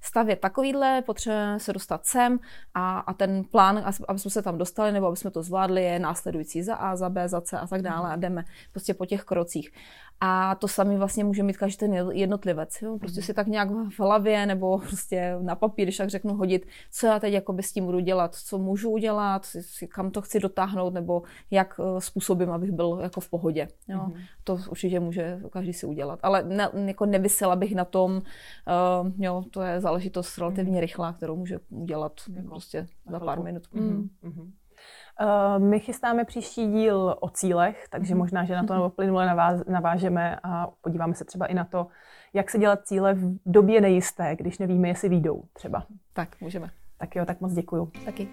stavět 0.00 0.40
takovýhle, 0.40 1.02
potřebujeme 1.02 1.58
se 1.58 1.72
dostat 1.72 2.06
sem 2.06 2.38
a, 2.74 2.98
a 2.98 3.12
ten 3.12 3.44
plán, 3.44 3.84
aby 4.08 4.18
jsme 4.18 4.30
se 4.30 4.42
tam 4.42 4.58
dostali 4.58 4.92
nebo 4.92 5.06
aby 5.06 5.16
jsme 5.16 5.30
to 5.30 5.42
zvládli, 5.42 5.84
je 5.84 5.98
následující 5.98 6.62
za 6.62 6.74
A, 6.74 6.96
za 6.96 7.08
B, 7.08 7.28
za 7.28 7.40
C 7.40 7.58
a 7.58 7.66
tak 7.66 7.82
dále 7.82 8.10
a 8.10 8.16
jdeme 8.16 8.44
prostě 8.72 8.94
po 8.94 9.06
těch 9.06 9.24
krocích. 9.24 9.72
A 10.20 10.54
to 10.54 10.68
sami 10.68 10.96
vlastně 10.96 11.24
může 11.24 11.42
mít 11.42 11.56
každý 11.56 11.76
ten 11.76 11.94
jednotlivec. 12.12 12.82
Jo? 12.82 12.98
Prostě 12.98 13.22
si 13.22 13.34
tak 13.34 13.46
nějak 13.46 13.68
v 13.70 13.99
hlavě 14.00 14.46
nebo 14.46 14.78
prostě 14.78 15.36
na 15.40 15.54
papír, 15.54 15.84
když 15.84 15.96
tak 15.96 16.10
řeknu, 16.10 16.34
hodit, 16.34 16.66
co 16.90 17.06
já 17.06 17.18
teď 17.18 17.32
jakoby 17.32 17.62
s 17.62 17.72
tím 17.72 17.84
budu 17.84 18.00
dělat, 18.00 18.34
co 18.34 18.58
můžu 18.58 18.90
udělat, 18.90 19.46
kam 19.88 20.10
to 20.10 20.22
chci 20.22 20.40
dotáhnout, 20.40 20.94
nebo 20.94 21.22
jak 21.50 21.80
eh, 21.80 22.00
způsobím, 22.00 22.50
abych 22.50 22.72
byl 22.72 22.98
jako 23.02 23.20
v 23.20 23.30
pohodě. 23.30 23.68
Jo? 23.88 23.98
Mm-hmm. 23.98 24.20
To 24.44 24.58
určitě 24.70 25.00
může 25.00 25.40
každý 25.50 25.72
si 25.72 25.86
udělat. 25.86 26.18
Ale 26.22 26.42
ne, 26.42 26.68
jako 26.74 27.06
nevysela 27.06 27.56
bych 27.56 27.74
na 27.74 27.84
tom, 27.84 28.16
uh, 28.16 29.12
jo, 29.18 29.44
to 29.50 29.62
je 29.62 29.80
záležitost 29.80 30.38
relativně 30.38 30.72
mm-hmm. 30.72 30.80
rychlá, 30.80 31.12
kterou 31.12 31.36
může 31.36 31.58
udělat 31.70 32.12
mm-hmm. 32.12 32.48
prostě 32.48 32.86
za 33.10 33.20
pár 33.20 33.42
minut. 33.42 33.62
Mm-hmm. 33.74 34.08
Mm-hmm. 34.24 34.50
My 35.58 35.80
chystáme 35.80 36.24
příští 36.24 36.66
díl 36.66 37.16
o 37.20 37.28
cílech, 37.28 37.86
takže 37.90 38.14
mm-hmm. 38.14 38.18
možná, 38.18 38.44
že 38.44 38.54
na 38.54 38.64
to 38.64 38.74
mhm. 38.82 38.90
plynule 38.90 39.26
naváž, 39.26 39.60
navážeme 39.68 40.36
a 40.42 40.66
podíváme 40.80 41.14
se 41.14 41.24
třeba 41.24 41.46
i 41.46 41.54
na 41.54 41.64
to, 41.64 41.86
jak 42.32 42.50
se 42.50 42.58
dělat 42.58 42.86
cíle 42.86 43.14
v 43.14 43.38
době 43.46 43.80
nejisté, 43.80 44.36
když 44.36 44.58
nevíme, 44.58 44.88
jestli 44.88 45.08
výjdou 45.08 45.42
třeba. 45.52 45.86
Tak, 46.12 46.40
můžeme. 46.40 46.70
Tak 46.98 47.16
jo, 47.16 47.26
tak 47.26 47.40
moc 47.40 47.52
děkuju. 47.52 47.92
Taky. 48.04 48.28